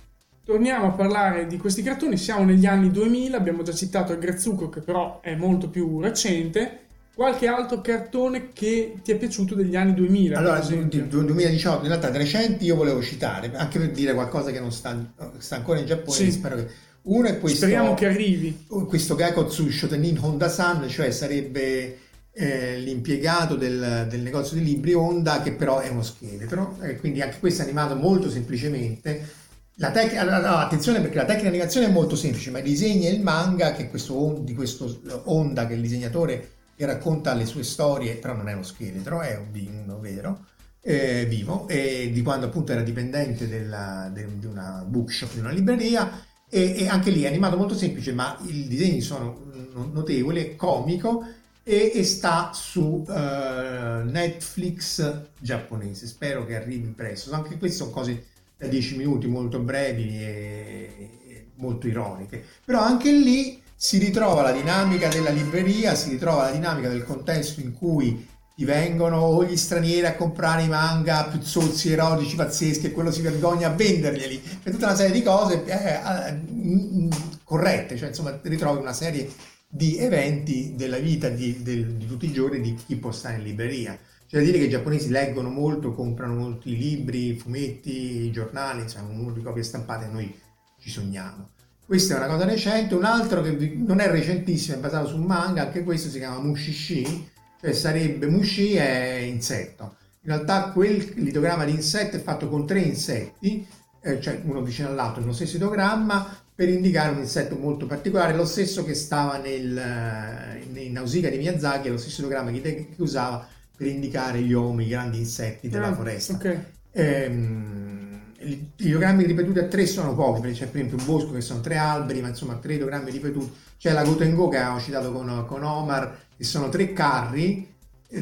[0.43, 4.69] torniamo a parlare di questi cartoni, siamo negli anni 2000, abbiamo già citato il Grezzucco
[4.69, 6.79] che però è molto più recente,
[7.13, 10.37] qualche altro cartone che ti è piaciuto degli anni 2000?
[10.37, 14.97] Allora, 2018, in realtà recenti io volevo citare, anche per dire qualcosa che non sta,
[15.37, 16.31] sta ancora in Giappone, sì.
[16.31, 16.67] spero che...
[17.03, 17.65] Uno è questo...
[17.65, 18.65] Speriamo che arrivi.
[18.87, 21.97] Questo Gakotsu Shotenin Honda-san, cioè sarebbe
[22.33, 27.21] eh, l'impiegato del, del, negozio di libri Honda che però è uno scheletro eh, quindi
[27.21, 29.39] anche questo è animato molto semplicemente.
[29.75, 33.21] La tec- no, attenzione perché la tecnica di animazione è molto semplice ma e il
[33.21, 38.15] manga che questo, di questo Honda che è il disegnatore che racconta le sue storie
[38.15, 40.45] però non è uno scheletro è un bimbo vero
[40.81, 45.51] eh, vivo e di quando appunto era dipendente della, de, di una bookshop di una
[45.51, 49.49] libreria e, e anche lì è animato molto semplice ma i disegni sono
[49.91, 51.23] notevoli comico
[51.63, 56.07] e, e sta su uh, Netflix giapponese.
[56.07, 57.33] Spero che arrivi presto.
[57.33, 58.25] Anche queste sono cose
[58.57, 62.43] da 10 minuti molto brevi e, e molto ironiche.
[62.63, 67.61] Però anche lì si ritrova la dinamica della libreria, si ritrova la dinamica del contesto
[67.61, 72.85] in cui ti vengono o gli stranieri a comprare i manga più zozzi, erotici, pazzeschi
[72.85, 77.07] e quello si vergogna a venderglieli per tutta una serie di cose eh, eh,
[77.43, 79.27] corrette, cioè insomma ritrovi una serie
[79.73, 83.43] di eventi della vita di, del, di tutti i giorni di chi può stare in
[83.43, 83.97] libreria.
[84.27, 89.15] C'è da dire che i giapponesi leggono molto, comprano molti libri, fumetti, giornali, insomma un
[89.15, 90.37] numero di copie stampate, noi
[90.77, 91.49] ci sogniamo.
[91.85, 95.63] Questa è una cosa recente, un altro che non è recentissimo, è basato sul manga,
[95.63, 99.95] anche questo si chiama Mushishi, cioè sarebbe Mushi è insetto.
[100.23, 103.65] In realtà quel litogramma di insetto è fatto con tre insetti,
[104.01, 108.45] eh, cioè uno vicino all'altro, nello stesso litogramma, per indicare un insetto molto particolare, lo
[108.45, 112.87] stesso che stava nel, eh, in Nausicaa di Miyazaki, è lo stesso litogramma che, che
[112.97, 116.33] usava per indicare gli uomini, i grandi insetti della ah, foresta.
[116.33, 116.63] Okay.
[116.91, 121.41] Ehm, i ideogrammi ripetuti a tre sono pochi, perché c'è per esempio un bosco che
[121.41, 123.51] sono tre alberi, ma insomma tre ideogrammi ripetuti.
[123.77, 127.69] C'è la Gotengo che avevamo citato con, con Omar, che sono tre carri.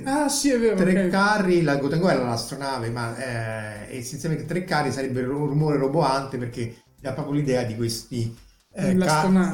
[0.03, 0.75] Ah sì, è vero.
[0.75, 1.09] Tre okay.
[1.09, 6.75] carri, la Gotengo era l'astronave, ma eh, essenzialmente tre carri sarebbero un rumore roboante perché
[6.99, 8.35] dà proprio l'idea di questi,
[8.73, 8.97] eh,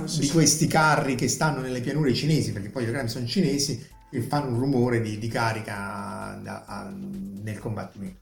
[0.06, 3.86] sì, di questi carri che stanno nelle pianure cinesi, perché poi gli ideogrammi sono cinesi,
[4.10, 8.20] che fanno un rumore di, di carica da, a, nel combattimento.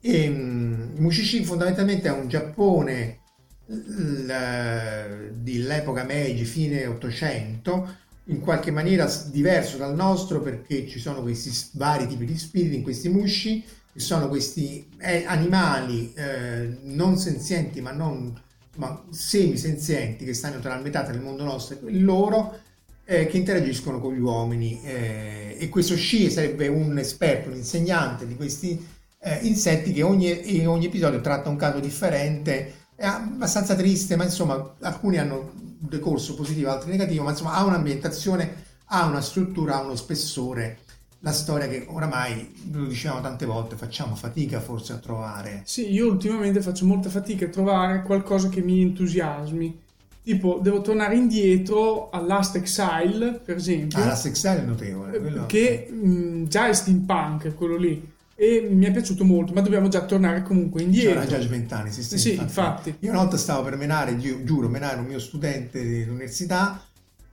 [0.00, 3.20] E um, Mushishi fondamentalmente è un Giappone
[3.66, 12.06] dell'epoca Meiji, fine 800, in qualche maniera diverso dal nostro perché ci sono questi vari
[12.06, 17.92] tipi di spiriti in questi mushi, che sono questi eh, animali eh, non senzienti ma
[17.92, 18.32] non
[18.76, 22.58] ma semisenzienti che stanno tra la metà il mondo nostro e loro
[23.04, 28.26] eh, che interagiscono con gli uomini eh, e questo Shi sarebbe un esperto, un insegnante
[28.26, 28.82] di questi
[29.20, 34.74] eh, insetti che ogni, ogni, episodio tratta un caso differente, è abbastanza triste, ma insomma
[34.80, 39.96] alcuni hanno decorso positivo, altri negativo, ma insomma ha un'ambientazione, ha una struttura, ha uno
[39.96, 40.78] spessore.
[41.24, 45.62] La storia che oramai, lo diciamo tante volte, facciamo fatica forse a trovare.
[45.64, 49.80] Sì, io ultimamente faccio molta fatica a trovare qualcosa che mi entusiasmi.
[50.22, 54.02] Tipo, devo tornare indietro all'Ast Exile, per esempio.
[54.02, 55.18] Ah, Last Exile è notevole.
[55.18, 55.46] Quello...
[55.46, 60.04] Che mh, già è steampunk, quello lì e mi è piaciuto molto, ma dobbiamo già
[60.04, 61.12] tornare comunque indietro.
[61.12, 62.90] C'era già Judgment Anni, sì, sì, sì infatti.
[62.90, 62.94] infatti.
[63.00, 66.84] Io una volta stavo per menare, giuro, menare un mio studente dell'università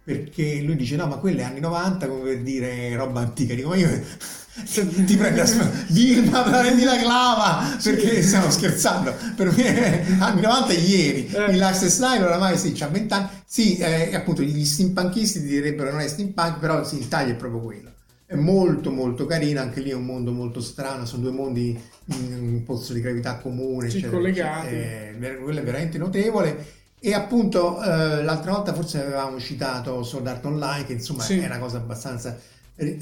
[0.03, 3.53] perché lui dice no ma quelle anni 90 come per dire roba antica.
[3.53, 3.89] Dico ma io
[4.65, 9.15] ti prendi la Vilma prendi la clava perché stiamo scherzando.
[9.35, 11.27] Per me anni 90 ieri.
[11.27, 11.51] Eh.
[11.51, 16.07] il lifestyle oramai sì c'ha 20 anni sì eh, appunto gli steampunkisti direbbero non è
[16.07, 17.89] steampunk però sì il taglio è proprio quello.
[18.25, 22.33] È molto molto carina, anche lì è un mondo molto strano, sono due mondi in
[22.39, 24.73] un pozzo di gravità comune, sì, collegati.
[24.73, 26.79] È, quello è veramente notevole.
[27.03, 31.39] E appunto eh, l'altra volta forse avevamo citato Sword Art Online, che insomma sì.
[31.39, 32.37] è una cosa abbastanza
[32.75, 32.97] eh,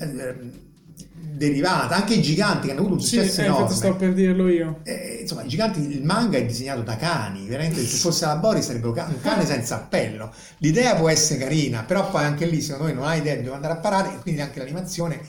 [1.11, 3.75] derivata, anche i giganti che hanno avuto un successo sì, eh, enorme.
[3.75, 4.79] sto per dirlo io.
[4.83, 8.65] Eh, insomma, i giganti, il manga è disegnato da cani, veramente se fosse la Boris
[8.65, 10.33] sarebbe un cane senza appello.
[10.59, 13.57] L'idea può essere carina, però poi anche lì secondo me non hai idea di dove
[13.57, 15.19] andare a parare e quindi anche l'animazione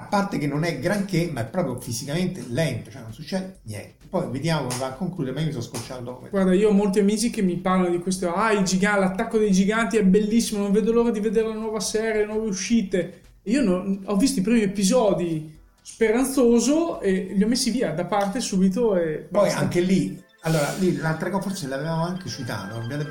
[0.00, 4.06] a parte che non è granché, ma è proprio fisicamente lento, cioè non succede niente.
[4.08, 6.28] Poi vediamo come va a concludere, ma io mi sto scocciando.
[6.30, 9.52] Guarda, io ho molti amici che mi parlano di questo, ah, i giganti, l'attacco dei
[9.52, 13.22] giganti è bellissimo, non vedo l'ora di vedere la nuova serie, le nuove uscite.
[13.42, 18.40] Io non, ho visto i primi episodi speranzoso e li ho messi via da parte
[18.40, 19.58] subito e Poi basta.
[19.60, 23.06] anche lì, allora lì l'altra cosa forse l'avevamo anche citato, abbiate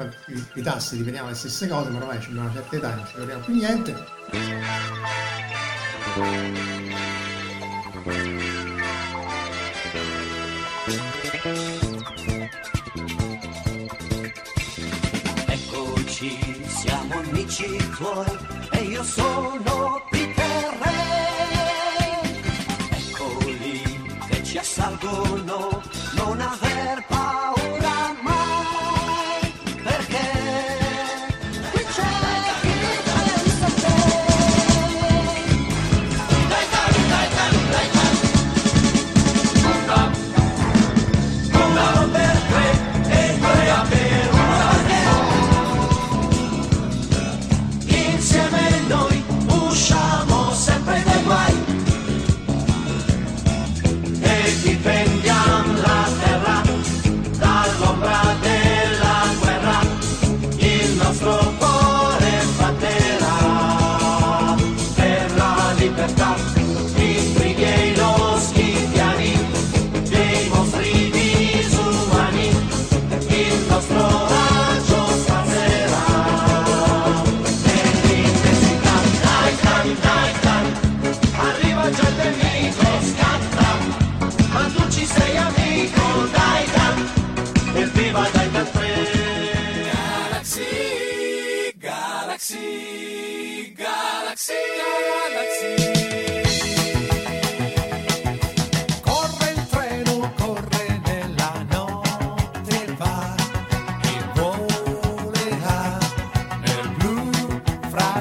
[0.55, 3.43] i tassi, ripetiamo le stesse cose, ma ormai abbiamo una certa età, non ci vediamo
[3.43, 3.95] più niente.
[15.47, 18.37] Eccoci, siamo amici tuoi
[18.71, 19.77] e io sono
[24.77, 25.76] salgono, non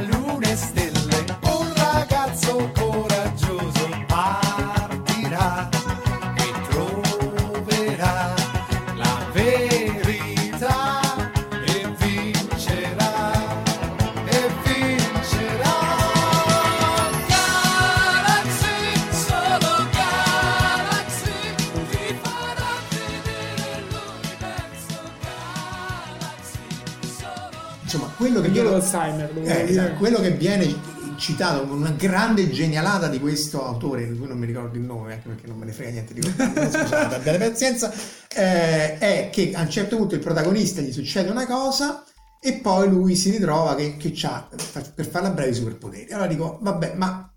[0.03, 0.86] lunes de
[28.77, 34.09] l'Alzheimer, devo eh, esatto, quello che viene citato come una grande genialata di questo autore,
[34.09, 36.23] di cui non mi ricordo il nome, anche perché non me ne frega niente di
[36.23, 37.93] scusate, abbiate pazienza,
[38.35, 42.05] eh, è che a un certo punto il protagonista gli succede una cosa
[42.41, 44.49] e poi lui si ritrova che, che ha,
[44.95, 46.13] per farla breve, i superpoteri.
[46.13, 47.31] Allora dico, vabbè, ma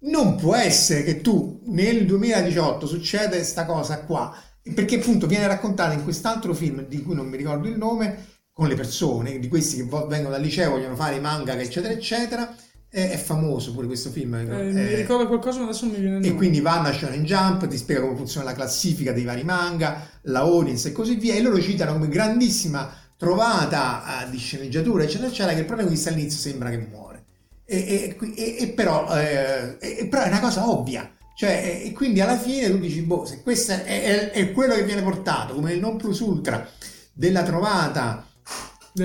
[0.00, 4.34] non può essere che tu nel 2018 succede questa cosa qua,
[4.74, 8.66] perché appunto viene raccontata in quest'altro film di cui non mi ricordo il nome, con
[8.66, 12.52] le persone, di questi che vengono dal liceo, vogliono fare i manga, eccetera, eccetera.
[12.88, 14.34] È, è famoso pure questo film.
[14.34, 17.68] Eh, eh, mi ricordo qualcosa, ma adesso mi viene e quindi vanno a Shonen Jump,
[17.68, 21.40] ti spiega come funziona la classifica dei vari manga, la audience e così via, e
[21.40, 26.70] loro citano come grandissima trovata eh, di sceneggiatura, eccetera, eccetera, che il protagonista all'inizio sembra
[26.70, 27.22] che muore.
[27.64, 29.76] E, e- e- però, eh,
[30.10, 31.08] però è una cosa ovvia.
[31.36, 34.74] Cioè, e, e quindi alla fine tu dici, boh, se questo è, è- è quello
[34.74, 36.68] che viene portato come il non plus ultra
[37.12, 38.27] della trovata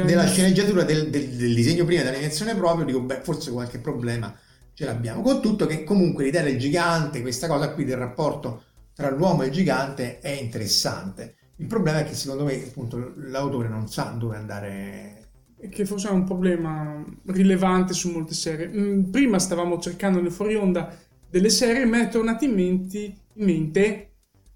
[0.01, 4.35] Della sceneggiatura del, del- del disegno prima dell'animazione proprio, dico, beh, forse qualche problema
[4.73, 5.21] ce l'abbiamo.
[5.21, 8.63] Con tutto che comunque l'idea del gigante, questa cosa qui del rapporto
[8.93, 11.35] tra l'uomo e il gigante è interessante.
[11.57, 15.29] Il problema è che secondo me appunto l'autore non sa dove andare.
[15.69, 18.67] che forse è un problema rilevante su molte serie.
[18.67, 20.93] Mm, Prima stavamo cercando nel fuori onda
[21.29, 24.12] delle serie, mi è tornato in mente, in mente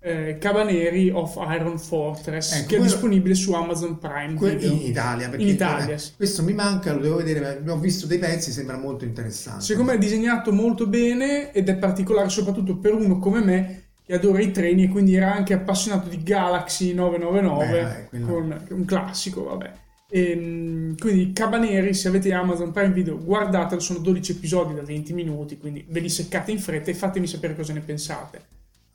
[0.08, 5.30] eh, Cabaneri of Iron Fortress, Ecco, che è disponibile su Amazon Prime Que- in Italia,
[5.30, 6.12] perché In Italia, sì.
[6.16, 9.64] questo mi manca, lo devo vedere, ma ho visto dei pezzi, sembra molto interessante.
[9.64, 14.14] Secondo me è disegnato molto bene ed è particolare soprattutto per uno come me che
[14.14, 18.60] adora i treni e quindi era anche appassionato di Galaxy 999, Beh, vabbè, quello- con
[18.70, 19.72] un classico, vabbè.
[20.10, 25.58] Ehm, quindi Cabaneri, se avete Amazon Prime Video, guardatelo, sono 12 episodi da 20 minuti,
[25.58, 28.42] quindi ve li seccate in fretta e fatemi sapere cosa ne pensate.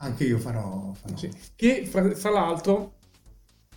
[0.03, 0.93] Anche io farò.
[1.01, 1.17] farò.
[1.17, 1.31] Sì.
[1.55, 2.93] Che fra, fra l'altro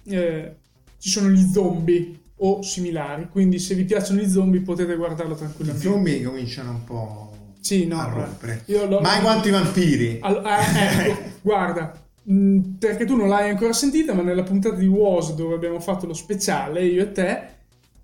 [0.05, 0.55] eh,
[0.97, 5.37] ci sono gli zombie o similari, quindi se vi piacciono gli zombie potete guardarlo I
[5.37, 5.87] tranquillamente.
[5.87, 8.63] zombie cominciano un po' Sì, no, a rompere.
[8.65, 10.19] Lo- Mai quanti vampiri?
[10.21, 14.85] Allora, eh, ecco, guarda, mh, perché tu non l'hai ancora sentita, ma nella puntata di
[14.87, 17.47] WOS dove abbiamo fatto lo speciale, io e te,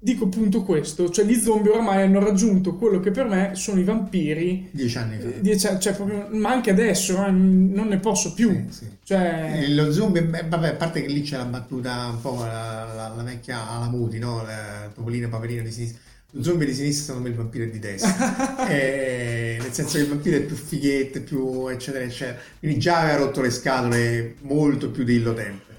[0.04, 3.84] dico appunto questo, cioè gli zombie ormai hanno raggiunto quello che per me sono i
[3.84, 5.28] vampiri, Dieci anni fa.
[5.28, 8.49] eh, dieci cioè proprio, ma anche adesso, eh, non ne posso più.
[8.70, 8.89] Sì, sì.
[9.04, 12.38] Cioè, Eh, Lo zombie, beh, vabbè, a parte che lì c'è la battuta un po'
[12.39, 14.43] la, la- la vecchia Alamuti, no?
[14.43, 15.99] La Topolino Paperino di sinistra.
[16.34, 18.66] Lo zombie di sinistra, secondo me, il vampiro è di destra.
[18.72, 22.38] Eh, nel senso che il vampiro è più fighetto, più eccetera, eccetera.
[22.58, 25.70] Quindi già aveva rotto le scatole molto più di Illo Tempo.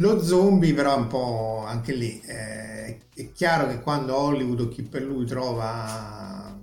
[0.00, 2.20] Lo zombie, però, un po' anche lì.
[2.26, 6.58] eh, è chiaro che quando Hollywood o chi per lui trova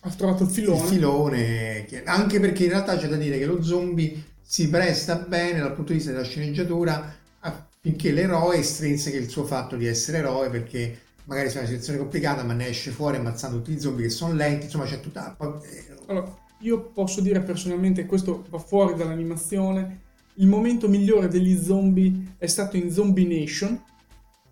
[0.00, 0.80] ha trovato il il filone.
[0.80, 5.58] filone, che- anche perché in realtà c'è da dire che lo zombie si presta bene
[5.60, 10.50] dal punto di vista della sceneggiatura affinché l'eroe estrinsechi il suo fatto di essere eroe
[10.50, 14.10] perché magari c'è una situazione complicata ma ne esce fuori ammazzando tutti i zombie che
[14.10, 15.36] sono lenti, insomma c'è tutta...
[15.62, 20.01] eh, Allora, io posso dire personalmente, questo va fuori dall'animazione,
[20.36, 23.80] il momento migliore degli zombie è stato in Zombie Nation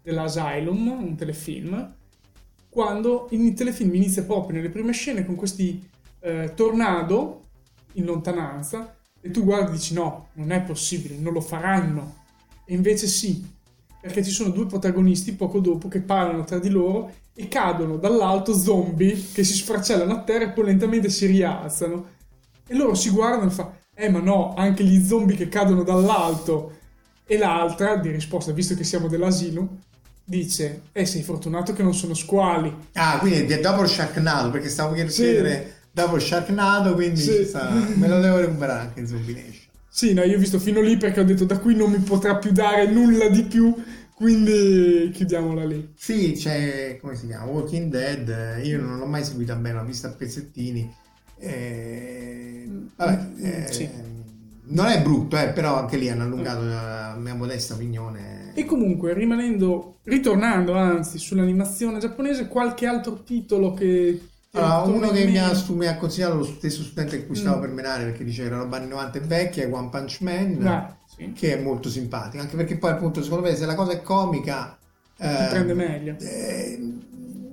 [0.03, 1.95] dell'Asylum, un telefilm,
[2.69, 5.87] quando il telefilm inizia proprio nelle prime scene con questi
[6.21, 7.43] eh, tornado
[7.95, 12.19] in lontananza e tu guardi e dici no, non è possibile, non lo faranno.
[12.65, 13.45] E invece sì,
[14.01, 18.57] perché ci sono due protagonisti poco dopo che parlano tra di loro e cadono dall'alto
[18.57, 22.19] zombie che si sfracellano a terra e poi lentamente si rialzano.
[22.67, 26.79] E loro si guardano e fa, eh ma no, anche gli zombie che cadono dall'alto.
[27.27, 29.77] E l'altra, di risposta, visto che siamo dell'asilo,
[30.25, 32.75] dice, eh sei fortunato che non sono squali.
[32.95, 35.21] Ah, quindi è dopo Sharknado, perché stavo per Sì.
[35.23, 37.45] chiedere dopo Sharknado, quindi Sì.
[37.45, 39.69] sta- me lo devo recuperare anche in Zombie Nation.
[39.89, 42.37] Sì, no, io ho visto fino lì perché ho detto da qui non mi potrà
[42.37, 43.75] più dare nulla di più,
[44.15, 45.93] quindi chiudiamola lì.
[45.97, 47.45] Sì, c'è, come si chiama?
[47.47, 50.93] Walking Dead, io non l'ho mai seguita bene, l'ho vista a pezzettini.
[51.41, 53.89] Eh, vabbè, Mm, eh, sì.
[54.65, 58.53] non è brutto, eh, però anche lì hanno allungato la mia modesta opinione.
[58.55, 64.21] E comunque, rimanendo, ritornando anzi sull'animazione giapponese, qualche altro titolo che...
[64.53, 67.61] Allora, uno che mi ha, mi ha consigliato lo stesso studente che cui stavo Mm.
[67.61, 70.59] per menare perché dice che era roba anni 90 e vecchia è One Punch Man
[70.59, 73.93] Dai, sì, che è molto simpatico anche perché poi appunto secondo me se la cosa
[73.93, 74.77] è comica
[75.17, 76.17] ti eh, prende meglio.
[76.19, 76.79] eh,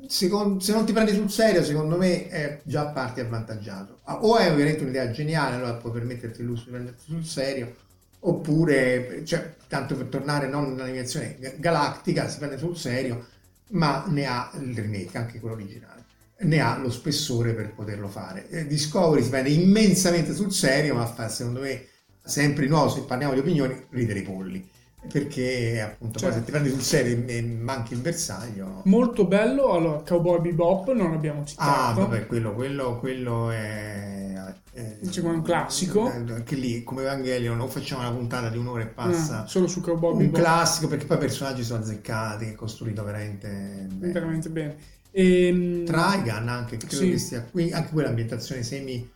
[0.08, 4.00] Secon- se non ti prendi sul serio, secondo me eh, già parti avvantaggiato.
[4.04, 7.76] Ah, O è veramente un'idea geniale, allora puoi permetterti il lusso di prenderti sul serio,
[8.20, 13.26] oppure, cioè, tanto per tornare non all'animazione ga- galattica, si prende sul serio,
[13.72, 16.06] ma ne ha il remake, anche quello originale,
[16.40, 18.48] ne ha lo spessore per poterlo fare.
[18.50, 21.86] Eh, Discovery si prende immensamente sul serio, ma fa, secondo me,
[22.24, 24.70] sempre di nuovo, se parliamo di opinioni, ridere i polli.
[25.12, 26.36] Perché appunto Certo.
[26.38, 31.12] se ti prendi sul serio e manchi il bersaglio, Molto bello, allora Cowboy Bebop non
[31.12, 32.02] l'abbiamo Ah, citato.
[32.02, 34.34] vabbè, quello, quello, quello è,
[34.74, 36.12] è- Dice come un classico.
[36.12, 39.44] eh, Anche lì, come Evangelion, o facciamo una puntata di un'ora e passa.
[39.44, 40.36] Ah, solo su Cowboy un Bebop.
[40.36, 43.48] classico, perché poi i personaggi sono azzeccati, è costruito veramente
[43.92, 44.12] bene.
[44.14, 44.76] veramente bene.
[45.12, 47.10] Ehm, Trigun anche, credo Sì.
[47.12, 49.10] che sia qui, anche quell'ambientazione semi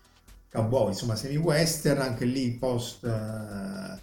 [0.51, 3.99] cowboy, insomma semi western, anche lì post, eh,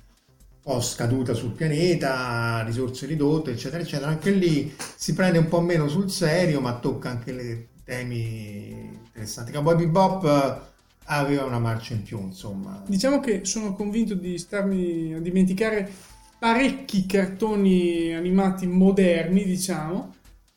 [0.69, 4.11] post caduta sul pianeta, risorse ridotte, eccetera, eccetera.
[4.11, 9.51] Anche lì si prende un po' meno sul serio, ma tocca anche le temi interessanti.
[9.51, 10.61] Cowboy Bebop eh,
[11.05, 12.83] aveva una marcia in più, insomma.
[12.87, 15.91] Diciamo che sono convinto di starmi a dimenticare
[16.39, 20.05] parecchi cartoni animati moderni, perché-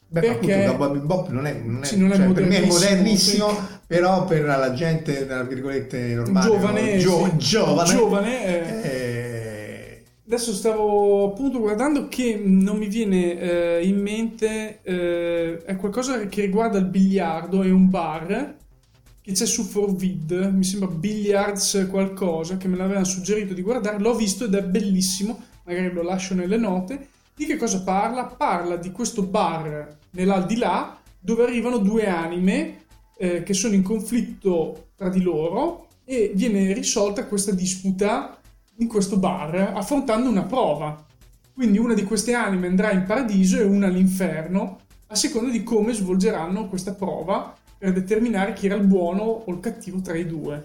[0.10, 2.66] Beh, appunto, Cowboy Bebop non è, non è, Sì, non è cioè, per me è
[2.66, 3.62] modernissimo, sì.
[3.88, 7.00] però per la gente, tra virgolette, normale, giovane, no?
[7.00, 7.38] Gio- sì.
[7.38, 8.90] giovane, Giovane, eh.
[8.90, 9.01] eh,
[10.32, 16.40] Adesso stavo appunto guardando che non mi viene eh, in mente eh, è qualcosa che
[16.40, 18.56] riguarda il biliardo, è un bar
[19.22, 24.16] che c'è su Forvid, mi sembra Billiards qualcosa, che me l'avevano suggerito di guardare, l'ho
[24.16, 27.10] visto ed è bellissimo, magari lo lascio nelle note.
[27.36, 28.24] Di che cosa parla?
[28.24, 32.86] Parla di questo bar nell'aldilà dove arrivano due anime
[33.18, 38.41] eh, che sono in conflitto tra di loro e viene risolta questa disputa
[38.78, 41.06] in questo bar affrontando una prova.
[41.54, 45.94] Quindi una di queste anime andrà in paradiso e una all'inferno a seconda di come
[45.94, 50.64] svolgeranno questa prova per determinare chi era il buono o il cattivo tra i due.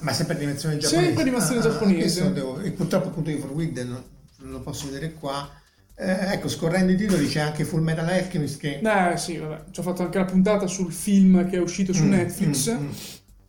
[0.00, 1.06] ma sempre animazione giapponese.
[1.06, 2.00] Sempre animazione giapponese.
[2.00, 4.02] questo devo- e purtroppo appunto io Forwid non,
[4.38, 5.48] non lo posso vedere qua.
[5.96, 8.80] Eh, ecco, scorrendo i titoli c'è anche Full Metal Alchemist che...
[8.82, 12.02] Eh sì, vabbè, ci ho fatto anche la puntata sul film che è uscito su
[12.04, 12.72] Mm, Netflix.
[12.72, 12.88] mm, mm.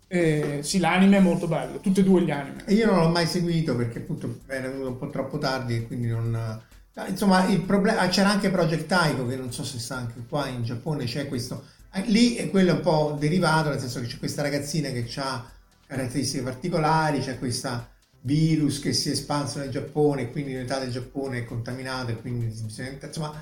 [0.08, 2.64] Eh, sì, l'anime è molto bello, tutti e due gli anime.
[2.66, 5.88] E io non l'ho mai seguito perché appunto era venuto un po' troppo tardi e
[5.88, 6.62] quindi non...
[7.08, 8.02] Insomma, il problema...
[8.02, 11.28] ah, C'era anche Project Taiko che non so se sta anche qua in Giappone, c'è
[11.28, 11.66] questo...
[11.92, 15.52] ah, Lì è quello un po' derivato, nel senso che c'è questa ragazzina che ha
[15.88, 17.90] caratteristiche particolari, c'è questa
[18.22, 22.46] virus che si è espanso nel Giappone quindi l'età del Giappone è contaminata e quindi
[22.48, 23.40] insomma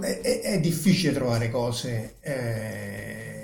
[0.00, 3.39] è- è difficile trovare cose eh,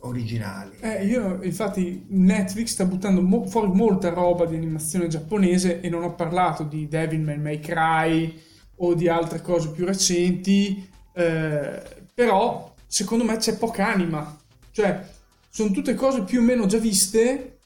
[0.00, 0.76] originali.
[0.80, 6.02] Eh, io infatti Netflix sta buttando mo- fuori molta roba di animazione giapponese e non
[6.04, 8.40] ho parlato di Devilman May Cry
[8.76, 11.82] o di altre cose più recenti, eh,
[12.14, 14.38] però secondo me c'è poca anima,
[14.70, 15.04] cioè
[15.48, 17.60] sono tutte cose più o meno già viste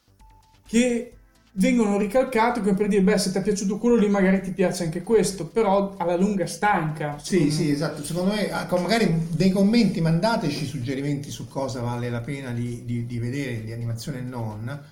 [0.67, 1.15] che
[1.53, 4.85] vengono ricalcate come per dire beh se ti è piaciuto quello lì magari ti piace
[4.85, 7.19] anche questo, però alla lunga stanca.
[7.19, 7.71] Sì, secondo sì, me.
[7.73, 8.05] esatto.
[8.05, 13.07] Secondo me, ah, magari dei commenti, mandateci suggerimenti su cosa vale la pena di, di-
[13.07, 14.83] di vedere di animazione e non.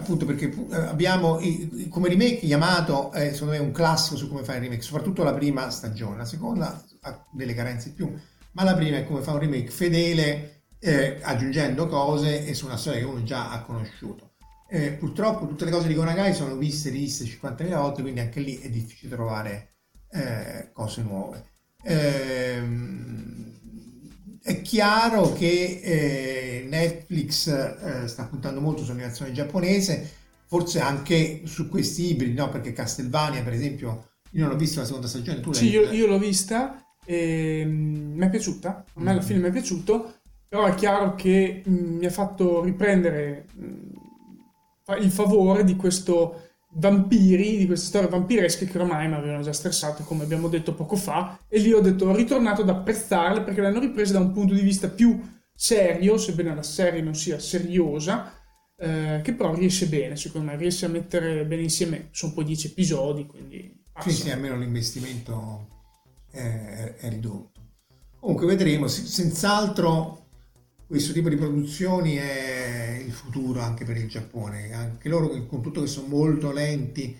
[0.00, 1.40] Appunto perché eh, abbiamo
[1.88, 5.34] come remake Yamato è secondo me un classico su come fare il remake, soprattutto la
[5.34, 6.18] prima stagione.
[6.18, 8.12] La seconda ha delle carenze in più,
[8.52, 12.76] ma la prima è come fare un remake fedele, eh, aggiungendo cose e su una
[12.76, 14.27] storia che uno già ha conosciuto.
[14.70, 18.40] Eh, purtroppo tutte le cose di Gonagai sono viste e riviste 50.000 volte, quindi anche
[18.40, 19.76] lì è difficile trovare
[20.10, 21.44] eh, cose nuove.
[21.82, 23.56] Ehm,
[24.42, 30.10] è chiaro che eh, Netflix eh, sta puntando molto sull'animazione giapponese,
[30.46, 32.48] forse anche su questi ibridi, no?
[32.50, 35.90] Perché Castlevania, per esempio, io non ho visto la seconda stagione, tu Sì, l'hai io,
[35.90, 39.22] io l'ho vista e mm, mi è piaciuta, a me alla Mm.
[39.22, 43.97] fine mi è piaciuto, però è chiaro che mm, mi ha fatto riprendere mm, fa-
[44.96, 50.02] il favore di questo vampiri, di queste storie vampiresche che ormai mi avevano già stressato,
[50.04, 53.68] come abbiamo detto poco fa, e lì ho detto, ho ritornato ad apprezzarle perché le
[53.68, 55.20] hanno riprese da un punto di vista più
[55.54, 58.32] serio, sebbene la serie non sia seriosa,
[58.76, 62.68] eh, che però riesce bene, secondo me, riesce a mettere bene insieme, sono poi dieci
[62.68, 64.08] episodi, quindi passa.
[64.08, 65.66] Sì, sì, almeno l'investimento
[66.30, 67.60] è, è ridotto.
[68.20, 70.17] Comunque vedremo, se- senz'altro
[70.88, 75.82] questo tipo di produzioni è il futuro anche per il Giappone, anche loro con tutto
[75.82, 77.16] che sono molto lenti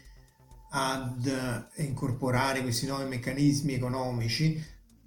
[0.71, 4.63] ad incorporare questi nuovi meccanismi economici,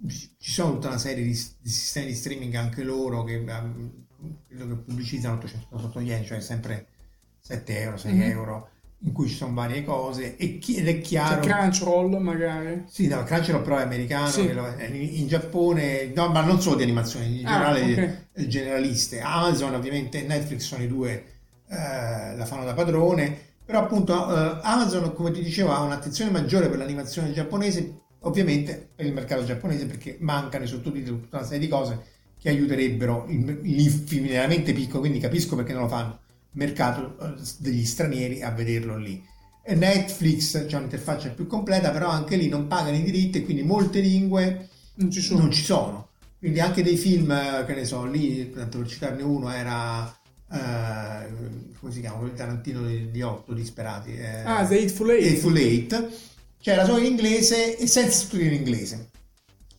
[0.06, 3.92] ci sono tutta una serie di, di sistemi di streaming anche loro che, ehm,
[4.48, 6.86] che pubblicizzano 800 yen, cioè sempre
[7.40, 8.20] 7 euro, 6 Mhm.
[8.22, 8.70] euro
[9.04, 12.84] in cui ci sono varie cose e chi- ed è C'è chiaro Crunchyroll magari.
[12.86, 14.40] sì, no, Crunchyroll però è americano, Sì.
[14.40, 18.26] in, Giappone, no, ma non solo di animazioni, in Ah, generale ok.
[18.34, 19.20] eh, generaliste.
[19.20, 21.24] Amazon ovviamente e Netflix sono i due,
[21.68, 26.68] eh, la fanno da padrone, però appunto eh, Amazon, come ti dicevo, ha un'attenzione maggiore
[26.68, 31.60] per l'animazione giapponese, ovviamente per il mercato giapponese perché mancano i sottotitoli, tutta una serie
[31.60, 32.04] di cose
[32.38, 36.20] che aiuterebbero l'infinitamente piccolo, quindi capisco perché non lo fanno,
[36.52, 39.22] mercato eh, degli stranieri a vederlo lì.
[39.64, 44.68] Netflix c'è un'interfaccia più completa, però anche lì non pagano i diritti quindi molte lingue
[44.94, 45.40] Non ci sono.
[45.40, 46.08] non ci sono.
[46.38, 50.12] Quindi anche dei film, eh, che ne so, lì, tanto per citarne uno, era...
[50.52, 51.28] eh,
[51.78, 52.24] come si chiama?
[52.28, 54.16] Di Tarantino di, di Otto disperati.
[54.16, 55.26] eh, Ah, The Hateful Eight.
[55.30, 56.08] Hateful Eight.
[56.60, 59.10] C'era solo in inglese e senza in inglese.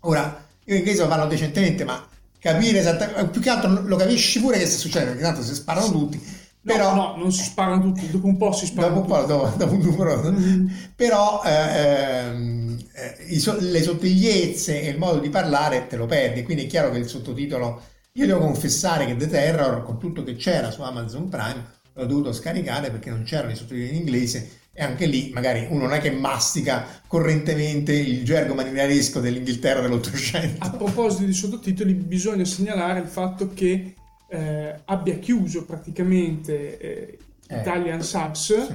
[0.01, 2.05] Ora, io in inglese lo parlo decentemente, ma
[2.39, 3.28] capire esattamente...
[3.28, 6.21] Più che altro lo capisci pure che sta succedendo, perché tanto si sparano tutti.
[6.66, 6.95] No, Però...
[6.95, 9.80] no, non si sparano tutti, dopo un po' si sparano Dopo un po', dopo, un
[9.82, 10.68] numero, Mm.
[10.95, 12.80] però eh, ehm,
[13.28, 16.43] eh, so- le sottigliezze e il modo di parlare te lo perdi.
[16.43, 17.82] Quindi è chiaro che il sottotitolo,
[18.14, 22.32] io devo confessare che The Terror, con tutto che c'era su Amazon Prime, l'ho dovuto
[22.32, 24.61] scaricare perché non c'erano i sottotitoli in inglese.
[24.76, 30.66] E anche lì magari uno non è che mastica correntemente il gergo marinaresco dell'Inghilterra dell'Ottocento.
[30.66, 33.93] A proposito di sottotitoli, bisogna segnalare il fatto che
[34.34, 37.17] eh, abbia chiuso praticamente eh,
[37.47, 38.73] Eh, Italian Subs, sì.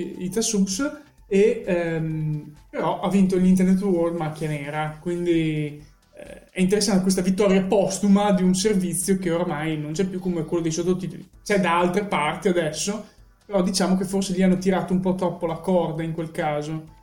[0.00, 0.80] i- Itasubs,
[1.28, 5.82] e ehm, però ha vinto l'Internet World macchia nera, quindi
[6.14, 10.44] eh, è interessante questa vittoria postuma di un servizio che ormai non c'è più come
[10.44, 13.04] quello dei sottotitoli, c'è da altre parti adesso,
[13.46, 16.96] però diciamo che forse gli hanno tirato un po' troppo la corda in quel caso.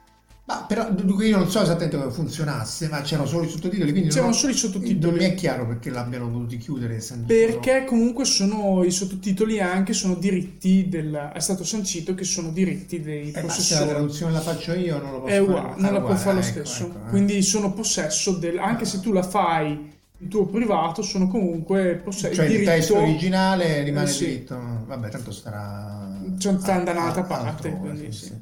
[0.48, 4.30] Ma però io non so esattamente come funzionasse, ma c'erano solo i sottotitoli, quindi C'erano
[4.30, 5.00] non, solo i sottotitoli.
[5.00, 7.04] non mi è chiaro perché l'abbiano voluti chiudere.
[7.26, 13.02] Perché comunque sono i sottotitoli anche sono diritti del è stato sancito che sono diritti
[13.02, 13.90] dei Eh, ma se la possessori.
[13.90, 15.42] traduzione la faccio io non lo posso È fare.
[15.50, 16.84] uguale, non Ah, la può fare lo ecco, stesso.
[16.86, 17.10] ecco, eh.
[17.10, 22.36] Quindi sono possesso del anche se tu la fai il tuo privato sono comunque possesso
[22.36, 24.26] Cioè il diritto testo originale rimane Eh, sì.
[24.26, 24.60] diritto.
[24.86, 26.20] Vabbè, tanto starà.
[26.38, 28.34] Cioè, sta da un'altra parte, altrove, quindi sì, sì.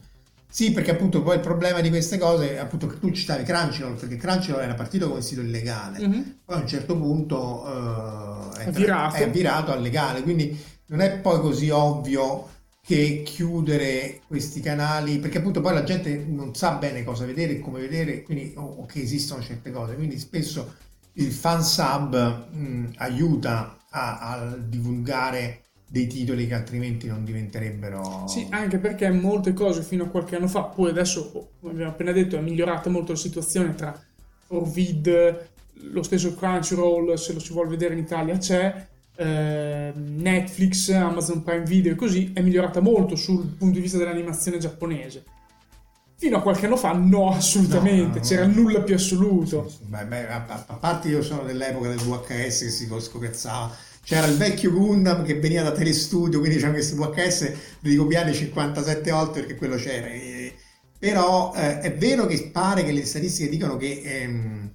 [0.54, 0.72] Sì.
[0.72, 4.62] Perché appunto poi il problema di queste cose, appunto che tu citavi Crunchyroll, perché Crunchyroll
[4.62, 6.40] era partito come sito illegale, Mhm.
[6.46, 9.16] poi a un certo punto eh, È virato.
[9.16, 10.56] è virato al legale, quindi
[10.88, 12.50] non è poi così ovvio
[12.86, 17.60] che chiudere questi canali, perché appunto poi la gente non sa bene cosa vedere e
[17.60, 20.76] come vedere, quindi, o, o che esistono certe cose, quindi spesso
[21.14, 22.14] il fan sub
[22.52, 25.62] mh, aiuta a, a divulgare
[25.94, 28.26] dei titoli che altrimenti non diventerebbero...
[28.28, 32.12] Sì, anche perché molte cose fino a qualche anno fa, poi adesso, come abbiamo appena
[32.12, 33.96] detto, è migliorata molto la situazione tra
[34.48, 35.50] Forvid,
[35.92, 41.66] lo stesso Crunchyroll, se lo si vuole vedere in Italia c'è, eh, Netflix, Amazon Prime
[41.66, 45.24] Video e così, è migliorata molto sul punto di vista dell'animazione giapponese.
[46.16, 48.54] Fino a qualche anno fa no, assolutamente, No, no, c'era no.
[48.56, 49.70] nulla più assoluto.
[49.70, 53.92] Sì, sì, beh, beh, a, parte io sono dell'epoca del VHS che si scopiazzava.
[54.04, 57.52] C'era il vecchio Gundam che veniva da Telestudio, quindi c'erano questi VHS
[57.82, 60.08] ricopiati 57 volte perché quello c'era.
[60.08, 60.56] E-
[61.00, 64.72] però eh, è vero che pare che le statistiche dicono che ehm,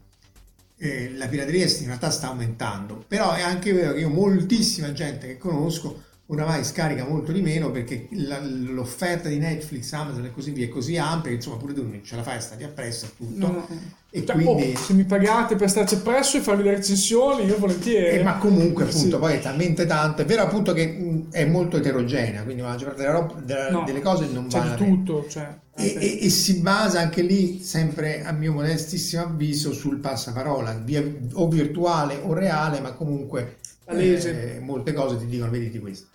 [0.76, 5.26] eh, la pirateria in realtà sta aumentando, però è anche vero che io moltissima gente
[5.26, 10.50] che conosco oramai scarica molto di meno perché la- l'offerta di Netflix, Amazon e così
[10.50, 13.08] via è così ampia che insomma pure tu non ce la fai, stati appresso e
[13.16, 13.46] tutto.
[13.46, 13.68] No, no.
[14.10, 14.72] E Cioè, quindi...
[14.74, 18.18] oh, se mi pagate per starci appresso e farvi le recensioni, io volentieri.
[18.18, 18.96] Eh, ma comunque Sì.
[18.98, 22.68] appunto poi è talmente tanto, è vero appunto che mh, è molto eterogenea, quindi la
[22.68, 25.94] maggior parte della roba- della- No, delle cose non c'è vale di tutto, cioè, e,
[25.98, 31.04] e- e si basa anche lì, sempre a mio modestissimo avviso, sul passaparola, via-
[31.34, 33.56] o virtuale o reale, ma comunque
[33.86, 36.08] eh, molte cose ti dicono vediti questo.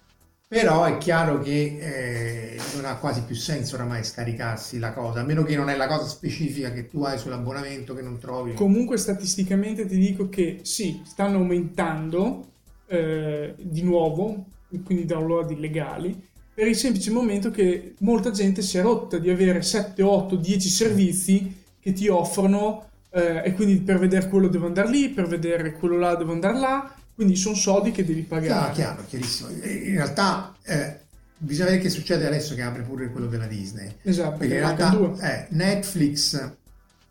[0.59, 5.23] Però è chiaro che eh, non ha quasi più senso oramai scaricarsi la cosa, a
[5.23, 8.53] meno che non è la cosa specifica che tu hai sull'abbonamento che non trovi.
[8.53, 12.51] Comunque statisticamente ti dico che sì, stanno aumentando
[12.87, 14.45] eh, di nuovo,
[14.85, 19.63] quindi download illegali, per il semplice momento che molta gente si è rotta di avere
[19.63, 24.89] 7, 8, 10 servizi che ti offrono eh, e quindi per vedere quello devo andare
[24.89, 28.73] lì, per vedere quello là devo andare là, quindi sono soldi che devi pagare.
[28.73, 29.49] chiaro, chiarissimo.
[29.49, 30.99] In realtà eh,
[31.37, 33.95] bisogna vedere che succede adesso che apre pure quello della Disney.
[34.01, 36.51] Esatto, Perché in realtà eh, Netflix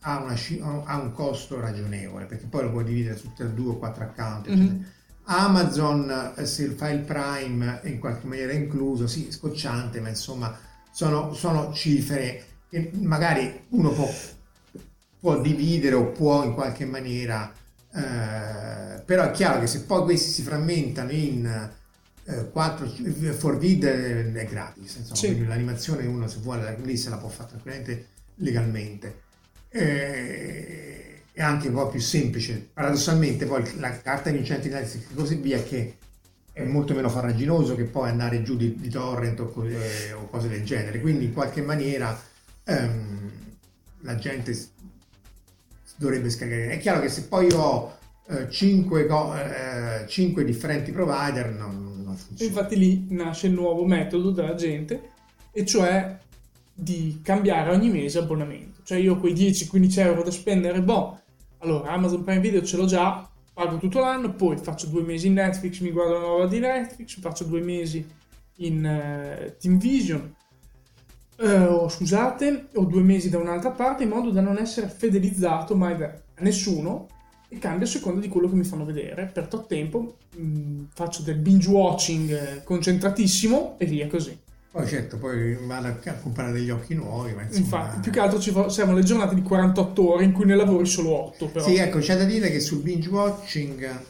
[0.00, 0.34] ha, una
[0.84, 4.48] ha un costo ragionevole, perché poi lo puoi dividere su tre, due o quattro account.
[4.48, 4.54] Mhm.
[4.54, 5.00] eccetera.
[5.24, 10.56] Amazon, eh, se fai il Prime è in qualche maniera incluso, sì, scocciante, ma insomma
[10.90, 14.10] sono, sono cifre che magari uno può,
[15.20, 17.52] può dividere o può in qualche maniera,
[17.94, 21.70] eh, però è chiaro che se poi questi si frammentano in
[22.24, 22.88] eh, 4
[23.36, 25.46] for vid è, è gratis, insomma, Sì.
[25.46, 29.20] l'animazione uno se vuole lì se la può fare tranquillamente legalmente.
[29.68, 32.68] Eh, è anche un po' più semplice.
[32.72, 35.96] Paradossalmente poi la carta vincente di Netflix e così via che
[36.52, 40.28] è molto meno farraginoso che poi andare giù di, di torrent o, co- eh, o
[40.28, 41.00] cose del genere.
[41.00, 42.18] Quindi in qualche maniera
[42.64, 43.30] ehm,
[44.00, 44.52] la gente
[46.02, 46.70] dovrebbe scaricare.
[46.70, 47.98] È chiaro che se poi ho
[48.48, 52.50] 5 differenti provider non, non funziona.
[52.50, 55.10] infatti lì nasce il nuovo metodo della gente,
[55.52, 56.18] e cioè
[56.74, 58.80] di cambiare ogni mese abbonamento.
[58.84, 61.20] Cioè io quei 10-15 euro da spendere, boh,
[61.58, 65.34] allora Amazon Prime Video ce l'ho già, pago tutto l'anno, poi faccio due mesi in
[65.34, 68.04] Netflix, mi guardo una roba di Netflix, faccio due mesi
[68.56, 70.34] in eh, Team Vision,
[71.42, 75.74] eh, o scusate, o due mesi da un'altra parte, in modo da non essere fedelizzato
[75.74, 77.08] mai da nessuno
[77.48, 79.30] e cambio a seconda di quello che mi fanno vedere.
[79.32, 84.38] Per tot tempo mh, faccio del binge watching eh, concentratissimo e via così.
[84.70, 87.58] Poi certo, poi vado a comprare degli occhi nuovi, ma insomma...
[87.58, 90.54] Infatti, più che altro ci vo- servono le giornate di 48 ore in cui ne
[90.54, 91.46] lavori solo 8.
[91.48, 91.64] Però.
[91.66, 94.00] Sì, ecco, c'è da dire che sul binge watching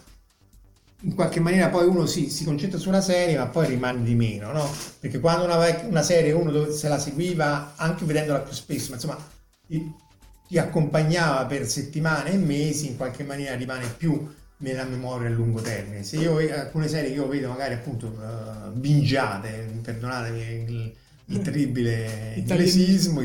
[1.05, 4.15] in qualche maniera poi uno si, si concentra su una serie, ma poi rimane di
[4.15, 4.71] meno, no?
[5.01, 9.19] Perché quando una, una serie uno se la seguiva anche vedendola più spesso, ma insomma
[9.67, 15.61] ti, accompagnava per settimane e mesi, in qualche maniera rimane più nella memoria a lungo
[15.61, 16.05] termine.
[16.05, 20.95] Se io alcune serie che io vedo magari appunto uh, bingiate, perdonatemi il,
[21.27, 23.23] il terribile inglesismo,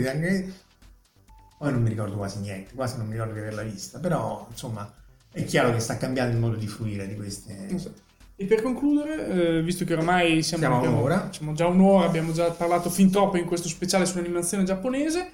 [1.57, 4.91] poi non mi ricordo quasi niente, quasi non mi ricordo di averla vista, però insomma
[5.37, 7.67] è chiaro che sta cambiando il modo di fruire di queste...
[7.69, 8.05] Esatto.
[8.39, 11.29] E per concludere, eh, visto che ormai siamo, Siamo abbiamo- un'ora.
[11.31, 15.31] siamo già un'ora, abbiamo già parlato fin troppo in questo speciale sull'animazione giapponese,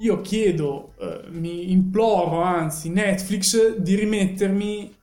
[0.00, 4.94] io chiedo, eh, mi imploro anzi Netflix di rimettermi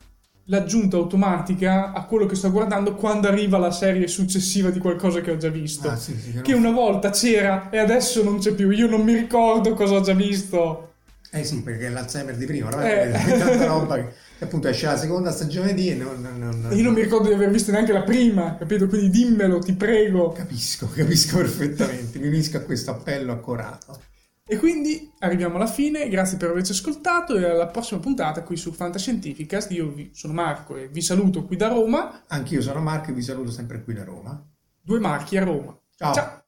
[0.50, 5.32] l'aggiunta automatica a quello che sto guardando quando arriva la serie successiva di qualcosa che
[5.32, 5.90] ho già visto.
[5.90, 8.70] Ah, sì, sì, che una volta c'era e adesso non c'è più.
[8.70, 10.94] Io non mi ricordo cosa ho già visto.
[11.40, 13.12] Eh sì, perché l'Alzheimer di prima, ormai Eh.
[13.12, 16.84] è tanta roba che appunto esce la seconda stagione di e non, non- non- io
[16.84, 18.88] non mi ricordo di aver visto neanche la prima, capito?
[18.88, 20.32] Quindi dimmelo, ti prego.
[20.32, 24.02] Capisco, capisco perfettamente, mi unisco a questo appello accorato.
[24.48, 28.72] E quindi arriviamo alla fine, grazie per averci ascoltato e alla prossima puntata qui su
[28.72, 29.72] Fantascientificast.
[29.72, 32.22] Io vi- sono Marco e vi saluto qui da Roma.
[32.28, 34.40] Anch'io sono Marco e vi saluto sempre qui da Roma.
[34.82, 35.76] Due marchi a Roma.
[35.98, 36.14] Ciao.
[36.14, 36.45] Ciao.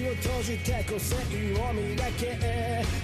[0.00, 2.38] 口を閉じて個性を磨け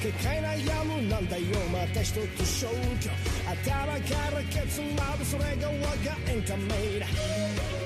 [0.02, 1.44] 結界悩むなんだよ。
[1.70, 2.70] また一つ消
[3.00, 3.10] 去。
[3.46, 7.85] 頭からケツまでそれが我がエンタメだ。